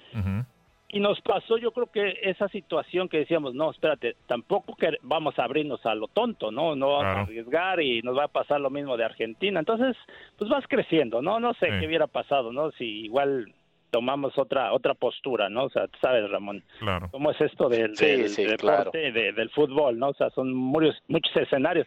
y 0.94 1.00
nos 1.00 1.22
pasó, 1.22 1.58
yo 1.58 1.72
creo 1.72 1.88
que 1.88 2.20
esa 2.22 2.50
situación 2.50 3.08
que 3.08 3.20
decíamos, 3.20 3.54
no, 3.54 3.72
espérate, 3.72 4.18
tampoco 4.28 4.76
que 4.76 4.90
vamos 5.04 5.40
a 5.40 5.46
abrirnos 5.46 5.86
a 5.86 5.96
lo 5.96 6.10
tonto, 6.10 6.52
¿no? 6.52 6.76
No 6.76 6.88
vamos 6.90 7.04
Claro. 7.04 7.20
a 7.20 7.24
arriesgar 7.24 7.82
y 7.82 8.02
nos 8.02 8.18
va 8.18 8.26
a 8.26 8.28
pasar 8.28 8.60
lo 8.60 8.70
mismo 8.70 8.98
de 8.98 9.06
Argentina. 9.06 9.58
Entonces, 9.62 9.96
pues 10.38 10.50
vas 10.50 10.66
creciendo, 10.68 11.22
¿no? 11.22 11.40
No 11.40 11.54
sé 11.54 11.68
Sí. 11.68 11.80
qué 11.80 11.88
hubiera 11.88 12.08
pasado, 12.08 12.52
¿no? 12.52 12.72
Si 12.72 12.84
igual 13.06 13.54
tomamos 13.92 14.38
otra 14.38 14.74
otra 14.74 14.94
postura, 14.96 15.50
¿no? 15.50 15.66
O 15.66 15.70
sea, 15.70 15.88
tú 15.88 16.00
sabes, 16.02 16.30
Ramón, 16.32 16.64
Claro. 16.80 17.10
cómo 17.12 17.30
es 17.32 17.40
esto 17.42 17.70
del, 17.70 17.96
Sí, 17.96 18.06
del 18.06 18.30
sí, 18.30 18.46
deporte, 18.46 19.12
de- 19.12 19.34
del 19.34 19.50
fútbol, 19.52 20.00
¿no? 20.00 20.10
O 20.10 20.14
sea, 20.14 20.30
son 20.32 20.52
muchos, 20.54 20.96
muchos 21.08 21.36
escenarios. 21.36 21.86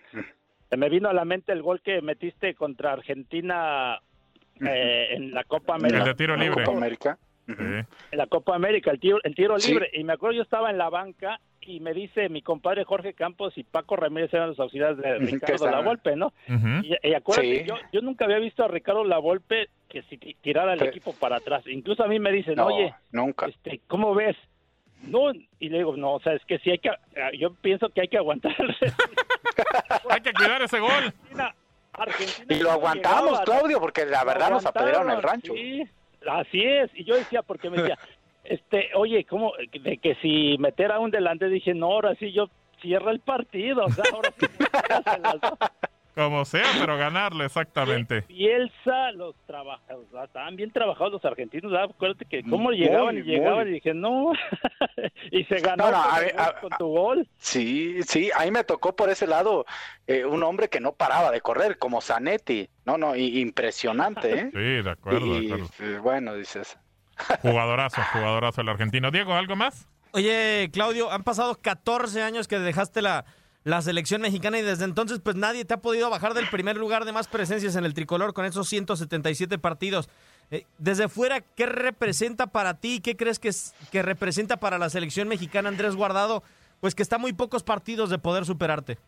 Se 0.70 0.76
me 0.76 0.88
vino 0.88 1.08
a 1.08 1.12
la 1.12 1.24
mente 1.24 1.52
el 1.52 1.62
gol 1.62 1.80
que 1.80 2.00
metiste 2.02 2.54
contra 2.54 2.92
Argentina 2.92 4.00
eh, 4.60 5.08
en 5.10 5.32
la 5.34 5.42
Copa 5.44 5.74
El 5.76 5.84
América. 5.86 6.04
de 6.04 6.14
tiro 6.14 6.36
La. 6.36 6.50
Copa 6.52 6.72
América. 6.72 7.18
Sí. 7.46 7.52
en 7.58 7.86
la 8.18 8.26
Copa 8.26 8.54
América, 8.54 8.90
el 8.90 8.98
tiro, 9.00 9.18
el 9.22 9.34
tiro 9.34 9.58
Sí. 9.58 9.72
libre. 9.72 9.90
Y 9.92 10.02
me 10.04 10.14
acuerdo, 10.14 10.36
yo 10.36 10.42
estaba 10.42 10.70
en 10.70 10.78
la 10.78 10.88
banca 10.88 11.40
y 11.66 11.80
me 11.80 11.92
dice 11.94 12.28
mi 12.28 12.42
compadre 12.42 12.84
Jorge 12.84 13.14
Campos 13.14 13.52
y 13.56 13.64
Paco 13.64 13.96
Ramírez 13.96 14.32
eran 14.34 14.48
los 14.50 14.60
auxiliares 14.60 14.96
de 14.98 15.18
Ricardo. 15.18 15.70
Lavolpe, 15.70 16.16
¿no? 16.16 16.32
Y, 16.82 16.94
y 17.02 17.14
acuérdate, 17.14 17.60
Sí. 17.60 17.64
yo, 17.66 17.74
yo 17.92 18.00
nunca 18.00 18.24
había 18.24 18.38
visto 18.38 18.64
a 18.64 18.68
Ricardo 18.68 19.04
Lavolpe 19.04 19.68
que 19.88 20.02
si 20.02 20.18
ti- 20.18 20.36
tirara 20.42 20.72
el 20.74 20.78
Pe- 20.78 20.88
equipo 20.88 21.12
para 21.14 21.36
atrás. 21.36 21.64
Incluso 21.66 22.02
a 22.04 22.08
mí 22.08 22.18
me 22.18 22.32
dicen, 22.32 22.54
No, 22.56 22.66
oye, 22.66 22.94
nunca. 23.12 23.46
este, 23.46 23.80
¿cómo 23.86 24.14
ves? 24.14 24.36
No, 25.02 25.32
y 25.32 25.68
le 25.68 25.78
digo, 25.78 25.96
no, 25.96 26.14
o 26.14 26.20
sea, 26.20 26.32
es 26.32 26.44
que 26.46 26.58
sí 26.60 26.70
hay 26.70 26.78
que, 26.78 26.90
yo 27.38 27.52
pienso 27.54 27.88
que 27.90 28.00
hay 28.02 28.08
que 28.08 28.16
aguantar. 28.18 28.54
Hay 30.10 30.20
que 30.20 30.32
cuidar 30.32 30.62
ese 30.62 30.80
gol. 30.80 30.90
Argentina, 30.90 31.54
Argentina 31.92 32.54
Y 32.56 32.60
lo 32.60 32.70
aguantamos, 32.72 33.24
llegaba, 33.38 33.44
Claudio, 33.44 33.80
porque 33.80 34.04
la 34.06 34.24
verdad 34.24 34.50
nos 34.50 34.66
apedrearon 34.66 35.10
el 35.10 35.22
rancho. 35.22 35.52
Sí, 35.54 35.82
así 36.28 36.62
es. 36.62 36.90
Y 36.94 37.04
yo 37.04 37.14
decía, 37.14 37.42
porque 37.42 37.70
me 37.70 37.78
decía, 37.78 37.98
este, 38.44 38.90
oye, 38.94 39.24
¿cómo? 39.24 39.52
De 39.82 39.98
que 39.98 40.14
si 40.16 40.56
meter 40.58 40.92
a 40.92 40.98
un 41.00 41.10
delante, 41.10 41.48
dije, 41.48 41.74
no, 41.74 41.86
ahora 41.86 42.14
sí 42.16 42.32
yo 42.32 42.48
cierro 42.80 43.10
el 43.10 43.20
partido. 43.20 43.84
O 43.86 43.90
sea, 43.90 44.04
ahora 44.12 44.32
sí 44.38 44.46
se 44.46 45.18
las 45.18 45.40
doy. 45.40 45.50
Como 46.14 46.44
sea, 46.44 46.62
pero 46.78 46.96
ganarle, 46.96 47.44
exactamente. 47.46 48.20
Bielsa, 48.28 49.10
los 49.10 49.34
trabajadores, 49.48 50.06
estaban 50.24 50.54
bien 50.54 50.70
trabajados 50.70 51.14
los 51.14 51.24
argentinos, 51.24 51.72
¿verdad? 51.72 51.90
acuérdate 51.92 52.24
que 52.26 52.44
cómo 52.44 52.68
Muy, 52.68 52.76
llegaban 52.76 53.16
y 53.18 53.22
muy. 53.22 53.32
llegaban 53.32 53.66
y 53.66 53.72
dije, 53.72 53.94
no, 53.94 54.30
y 55.32 55.42
se 55.44 55.56
ganó 55.56 55.86
No, 55.86 55.90
no, 55.90 56.02
con, 56.04 56.14
a 56.14 56.18
el 56.18 56.24
ver, 56.26 56.34
gol, 56.36 56.44
a- 56.44 56.60
con 56.60 56.70
tu 56.78 56.86
gol. 56.86 57.28
Sí, 57.38 58.00
sí, 58.04 58.30
ahí 58.36 58.52
me 58.52 58.62
tocó 58.62 58.94
por 58.94 59.10
ese 59.10 59.26
lado 59.26 59.66
eh, 60.06 60.24
un 60.24 60.44
hombre 60.44 60.68
que 60.68 60.78
no 60.78 60.92
paraba 60.92 61.32
de 61.32 61.40
correr, 61.40 61.78
como 61.78 62.00
Zanetti. 62.00 62.68
No, 62.84 62.96
no, 62.96 63.16
i- 63.16 63.40
impresionante, 63.40 64.34
¿eh? 64.38 64.50
Sí, 64.52 64.82
de 64.84 64.90
acuerdo, 64.90 65.26
de 65.34 65.42
y, 65.42 65.46
acuerdo. 65.46 65.66
eh, 65.80 65.98
bueno, 65.98 66.34
dices. 66.36 66.78
Jugadorazo, 67.42 68.00
jugadorazo 68.12 68.60
el 68.60 68.68
argentino. 68.68 69.10
Diego, 69.10 69.34
¿algo 69.34 69.56
más? 69.56 69.86
Oye, 70.12 70.70
Claudio, 70.72 71.10
han 71.10 71.24
pasado 71.24 71.56
14 71.60 72.22
años 72.22 72.46
que 72.48 72.58
dejaste 72.58 73.02
la, 73.02 73.24
la 73.64 73.82
selección 73.82 74.20
mexicana 74.20 74.58
y 74.58 74.62
desde 74.62 74.84
entonces 74.84 75.20
pues 75.22 75.34
nadie 75.36 75.64
te 75.64 75.74
ha 75.74 75.78
podido 75.78 76.08
bajar 76.10 76.34
del 76.34 76.48
primer 76.48 76.76
lugar 76.76 77.04
de 77.04 77.12
más 77.12 77.26
presencias 77.28 77.74
en 77.76 77.84
el 77.84 77.94
tricolor 77.94 78.32
con 78.32 78.44
esos 78.44 78.68
177 78.68 79.58
partidos. 79.58 80.08
Eh, 80.50 80.66
desde 80.78 81.08
fuera, 81.08 81.40
¿qué 81.40 81.66
representa 81.66 82.46
para 82.46 82.74
ti? 82.74 83.00
¿Qué 83.00 83.16
crees 83.16 83.38
que, 83.38 83.48
es- 83.48 83.74
que 83.90 84.02
representa 84.02 84.58
para 84.58 84.78
la 84.78 84.90
selección 84.90 85.26
mexicana 85.26 85.68
Andrés 85.68 85.96
Guardado? 85.96 86.42
Pues 86.80 86.94
que 86.94 87.02
está 87.02 87.18
muy 87.18 87.32
pocos 87.32 87.62
partidos 87.62 88.10
de 88.10 88.18
poder 88.18 88.44
superarte. 88.44 88.98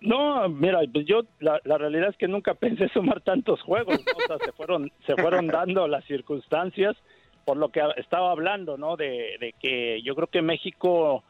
No, 0.00 0.48
mira, 0.48 0.80
pues 0.92 1.06
yo 1.06 1.22
la, 1.40 1.60
la 1.64 1.78
realidad 1.78 2.10
es 2.10 2.16
que 2.16 2.28
nunca 2.28 2.54
pensé 2.54 2.88
sumar 2.92 3.20
tantos 3.22 3.60
juegos, 3.62 3.98
¿no? 3.98 4.12
o 4.16 4.26
sea, 4.26 4.44
se 4.44 4.52
fueron 4.52 4.92
se 5.06 5.14
fueron 5.16 5.46
dando 5.46 5.88
las 5.88 6.04
circunstancias 6.04 6.96
por 7.44 7.56
lo 7.56 7.68
que 7.68 7.80
estaba 7.96 8.32
hablando, 8.32 8.76
¿no? 8.76 8.96
De, 8.96 9.54
que 9.60 10.02
yo 10.02 10.14
creo 10.16 10.26
que 10.26 10.42
México 10.42 11.22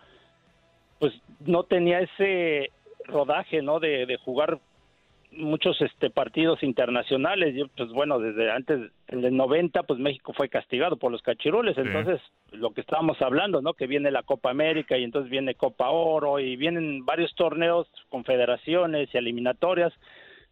pues 0.99 1.13
no 1.41 1.65
tenía 1.65 2.01
ese 2.01 2.71
rodaje, 3.05 3.61
¿no? 3.61 3.81
De 3.81 4.19
jugar 4.25 4.59
muchos 5.37 5.81
este 5.81 6.11
partidos 6.11 6.63
internacionales. 6.63 7.55
Yo, 7.55 7.67
pues 7.77 7.91
bueno, 7.91 8.19
desde 8.19 8.51
antes 8.51 8.91
del 9.09 9.37
90 9.37 9.83
pues 9.85 9.99
México 9.99 10.33
fue 10.33 10.49
castigado 10.49 10.97
por 10.97 11.13
los 11.13 11.23
cachirules, 11.23 11.77
entonces 11.79 12.21
lo 12.53 12.71
que 12.73 12.81
estábamos 12.81 13.21
hablando, 13.23 13.63
¿no? 13.63 13.75
Que 13.75 13.87
viene 13.87 14.11
la 14.11 14.23
Copa 14.23 14.51
América 14.51 14.97
y 14.99 15.05
entonces 15.05 15.31
viene 15.31 15.55
Copa 15.55 15.91
Oro 15.91 16.41
y 16.41 16.57
vienen 16.57 17.05
varios 17.05 17.35
torneos, 17.35 17.87
confederaciones 18.09 19.09
y 19.13 19.19
eliminatorias. 19.19 19.93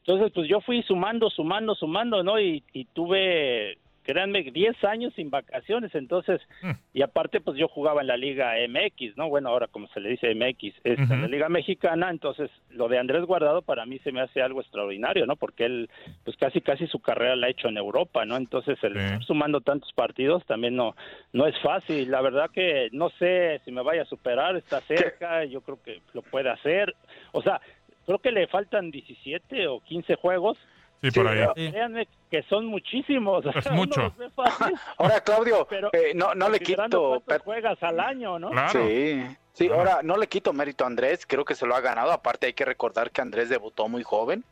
Entonces, 0.07 0.33
pues 0.35 0.49
yo 0.49 0.61
fui 0.61 0.83
sumando, 0.83 1.31
sumando, 1.31 1.75
sumando, 1.75 2.23
¿no? 2.23 2.39
Y, 2.39 2.63
y 2.75 2.85
tuve, 2.85 3.79
créanme, 4.05 4.43
10 4.43 4.85
años 4.85 5.13
sin 5.15 5.31
vacaciones, 5.31 5.95
entonces, 5.95 6.41
Mm. 6.63 6.71
y 6.93 7.03
aparte, 7.03 7.41
pues 7.41 7.57
yo 7.59 7.67
jugaba 7.69 8.03
en 8.03 8.07
la 8.07 8.17
Liga 8.17 8.55
MX, 8.69 9.17
¿no? 9.17 9.29
Bueno, 9.29 9.49
ahora 9.49 9.67
como 9.67 9.89
se 9.89 10.01
le 10.01 10.11
dice 10.11 10.31
MX, 10.35 10.75
es 10.85 10.99
en 10.99 11.23
la. 11.23 11.29
Liga 11.29 11.49
Mexicana, 11.49 12.11
entonces 12.11 12.51
lo 12.71 12.89
de 12.89 12.99
Andrés 12.99 13.25
Guardado 13.25 13.63
para 13.63 13.87
mí 13.87 13.99
se 14.01 14.13
me 14.13 14.21
hace 14.21 14.43
algo 14.43 14.61
extraordinario, 14.61 15.27
¿no? 15.27 15.37
Porque 15.37 15.65
él, 15.65 15.91
pues 16.25 16.37
casi, 16.37 16.61
casi 16.61 16.87
su 16.87 17.01
carrera 17.01 17.35
la 17.35 17.47
ha 17.47 17.51
hecho 17.51 17.69
en 17.69 17.77
Europa, 17.79 18.25
¿no? 18.25 18.37
Entonces, 18.37 18.79
el 18.85 18.95
Sí. 18.95 19.25
sumando 19.27 19.61
tantos 19.61 19.93
partidos 19.95 20.45
también 20.47 20.77
no, 20.77 20.95
no 21.33 21.47
es 21.47 21.59
fácil. 21.61 22.11
La 22.11 22.21
verdad 22.21 22.51
que 22.53 22.89
no 22.93 23.11
sé 23.19 23.61
si 23.65 23.73
me 23.73 23.83
vaya 23.83 24.03
a 24.03 24.07
superar, 24.07 24.55
está 24.57 24.81
cerca, 24.83 25.45
yo 25.45 25.61
creo 25.63 25.83
que 25.83 26.01
lo 26.13 26.23
puede 26.23 26.51
hacer. 26.51 26.95
O 27.33 27.43
sea, 27.43 27.61
creo 28.07 28.19
que 28.19 28.31
le 28.33 28.47
faltan 28.47 28.91
17 28.91 29.67
o 29.69 29.81
15 29.81 30.15
juegos. 30.17 30.59
Sí, 31.03 31.11
por 31.11 31.29
ahí. 31.29 31.47
Pero 31.55 32.05
que 32.31 32.43
son 32.45 32.67
muchísimos. 32.67 33.45
Es 33.55 33.71
mucho. 33.73 34.13
Ahora, 34.99 35.21
Claudio, 35.21 35.67
pero 35.69 35.91
eh, 35.93 36.13
no, 36.15 36.35
no 36.35 36.49
le 36.49 36.61
quito. 36.61 37.23
juegas 37.45 37.83
al 37.83 38.01
año, 38.01 38.39
¿no? 38.39 38.51
Claro. 38.51 38.71
Sí, 38.87 39.25
sí, 39.53 39.67
Claro. 39.69 39.81
ahora 39.91 40.03
no 40.03 40.17
le 40.17 40.27
quito 40.27 40.53
mérito 40.53 40.85
a 40.85 40.87
Andrés, 40.87 41.27
creo 41.27 41.45
que 41.45 41.55
se 41.55 41.67
lo 41.67 41.77
ha 41.77 41.81
ganado. 41.81 42.11
Aparte, 42.13 42.47
hay 42.47 42.55
que 42.55 42.65
recordar 42.65 43.11
que 43.11 43.21
Andrés 43.21 43.49
debutó 43.51 43.87
muy 43.89 44.03
joven 44.03 44.45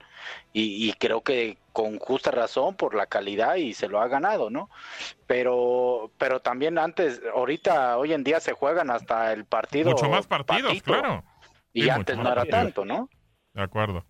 y, 0.53 0.89
y 0.89 0.93
creo 0.93 1.23
que 1.23 1.57
con 1.73 1.99
justa 1.99 2.31
razón 2.31 2.77
por 2.77 2.95
la 2.95 3.07
calidad 3.07 3.57
y 3.57 3.73
se 3.73 3.89
lo 3.89 4.01
ha 4.01 4.09
ganado, 4.09 4.51
¿no? 4.51 4.69
Pero, 5.27 6.11
pero 6.19 6.41
también 6.41 6.79
antes, 6.79 7.23
ahorita, 7.35 7.97
hoy 7.99 8.13
en 8.13 8.25
día 8.25 8.41
se 8.41 8.53
juegan 8.53 8.91
hasta 8.91 9.33
el 9.33 9.45
partido. 9.47 9.91
Mucho 9.91 10.09
más 10.11 10.27
partidos, 10.27 10.69
patito, 10.69 10.85
claro. 10.93 11.25
Y 11.73 11.85
Sí, 11.85 11.89
antes 11.91 12.17
no 12.17 12.25
era 12.25 12.35
partidos. 12.43 12.61
tanto, 12.61 12.85
¿no? 12.85 13.09
De 13.55 13.63
acuerdo. 13.63 14.05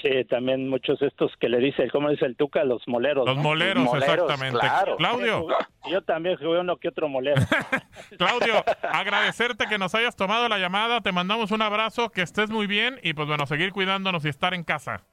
Sí, 0.00 0.24
también 0.26 0.68
muchos 0.68 1.02
estos 1.02 1.32
que 1.40 1.48
le 1.48 1.58
dice, 1.58 1.90
¿cómo 1.90 2.08
dice 2.08 2.24
el 2.24 2.36
Tuca? 2.36 2.62
Los 2.62 2.86
moleros. 2.86 3.26
Los 3.26 3.36
moleros, 3.36 3.88
exactamente. 3.94 4.66
Claudio. 4.96 5.46
Yo 5.90 6.02
también 6.02 6.36
jugué 6.36 6.60
uno 6.60 6.76
que 6.76 6.88
otro 6.88 7.08
molero. 7.08 7.42
Claudio, 8.18 8.64
agradecerte 8.82 9.66
que 9.66 9.78
nos 9.78 9.94
hayas 9.96 10.14
tomado 10.14 10.48
la 10.48 10.58
llamada, 10.58 11.00
te 11.00 11.10
mandamos 11.10 11.50
un 11.50 11.62
abrazo, 11.62 12.10
que 12.10 12.22
estés 12.22 12.50
muy 12.50 12.66
bien 12.68 13.00
y 13.02 13.14
pues 13.14 13.26
bueno, 13.26 13.46
seguir 13.46 13.72
cuidándonos 13.72 14.24
y 14.24 14.28
estar 14.28 14.54
en 14.54 14.62
casa. 14.62 15.04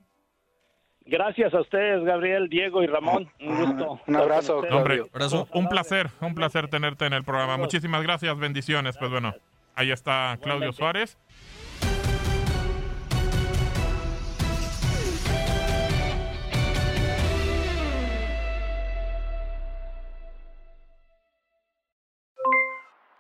Gracias 1.08 1.54
a 1.54 1.62
ustedes, 1.62 2.04
Gabriel, 2.04 2.50
Diego 2.50 2.84
y 2.84 2.88
Ramón. 2.88 3.30
Un 3.40 3.58
gusto. 3.58 4.02
Un 4.08 4.16
abrazo. 4.16 4.58
Hombre, 4.72 5.04
un 5.52 5.68
placer, 5.68 6.10
un 6.20 6.34
placer 6.34 6.68
tenerte 6.68 7.06
en 7.06 7.14
el 7.14 7.24
programa. 7.24 7.58
Muchísimas 7.58 8.02
gracias, 8.02 8.38
bendiciones. 8.38 8.98
Pues 8.98 9.12
bueno, 9.12 9.34
ahí 9.76 9.92
está 9.92 10.38
Claudio 10.42 10.74
Suárez. 10.74 11.18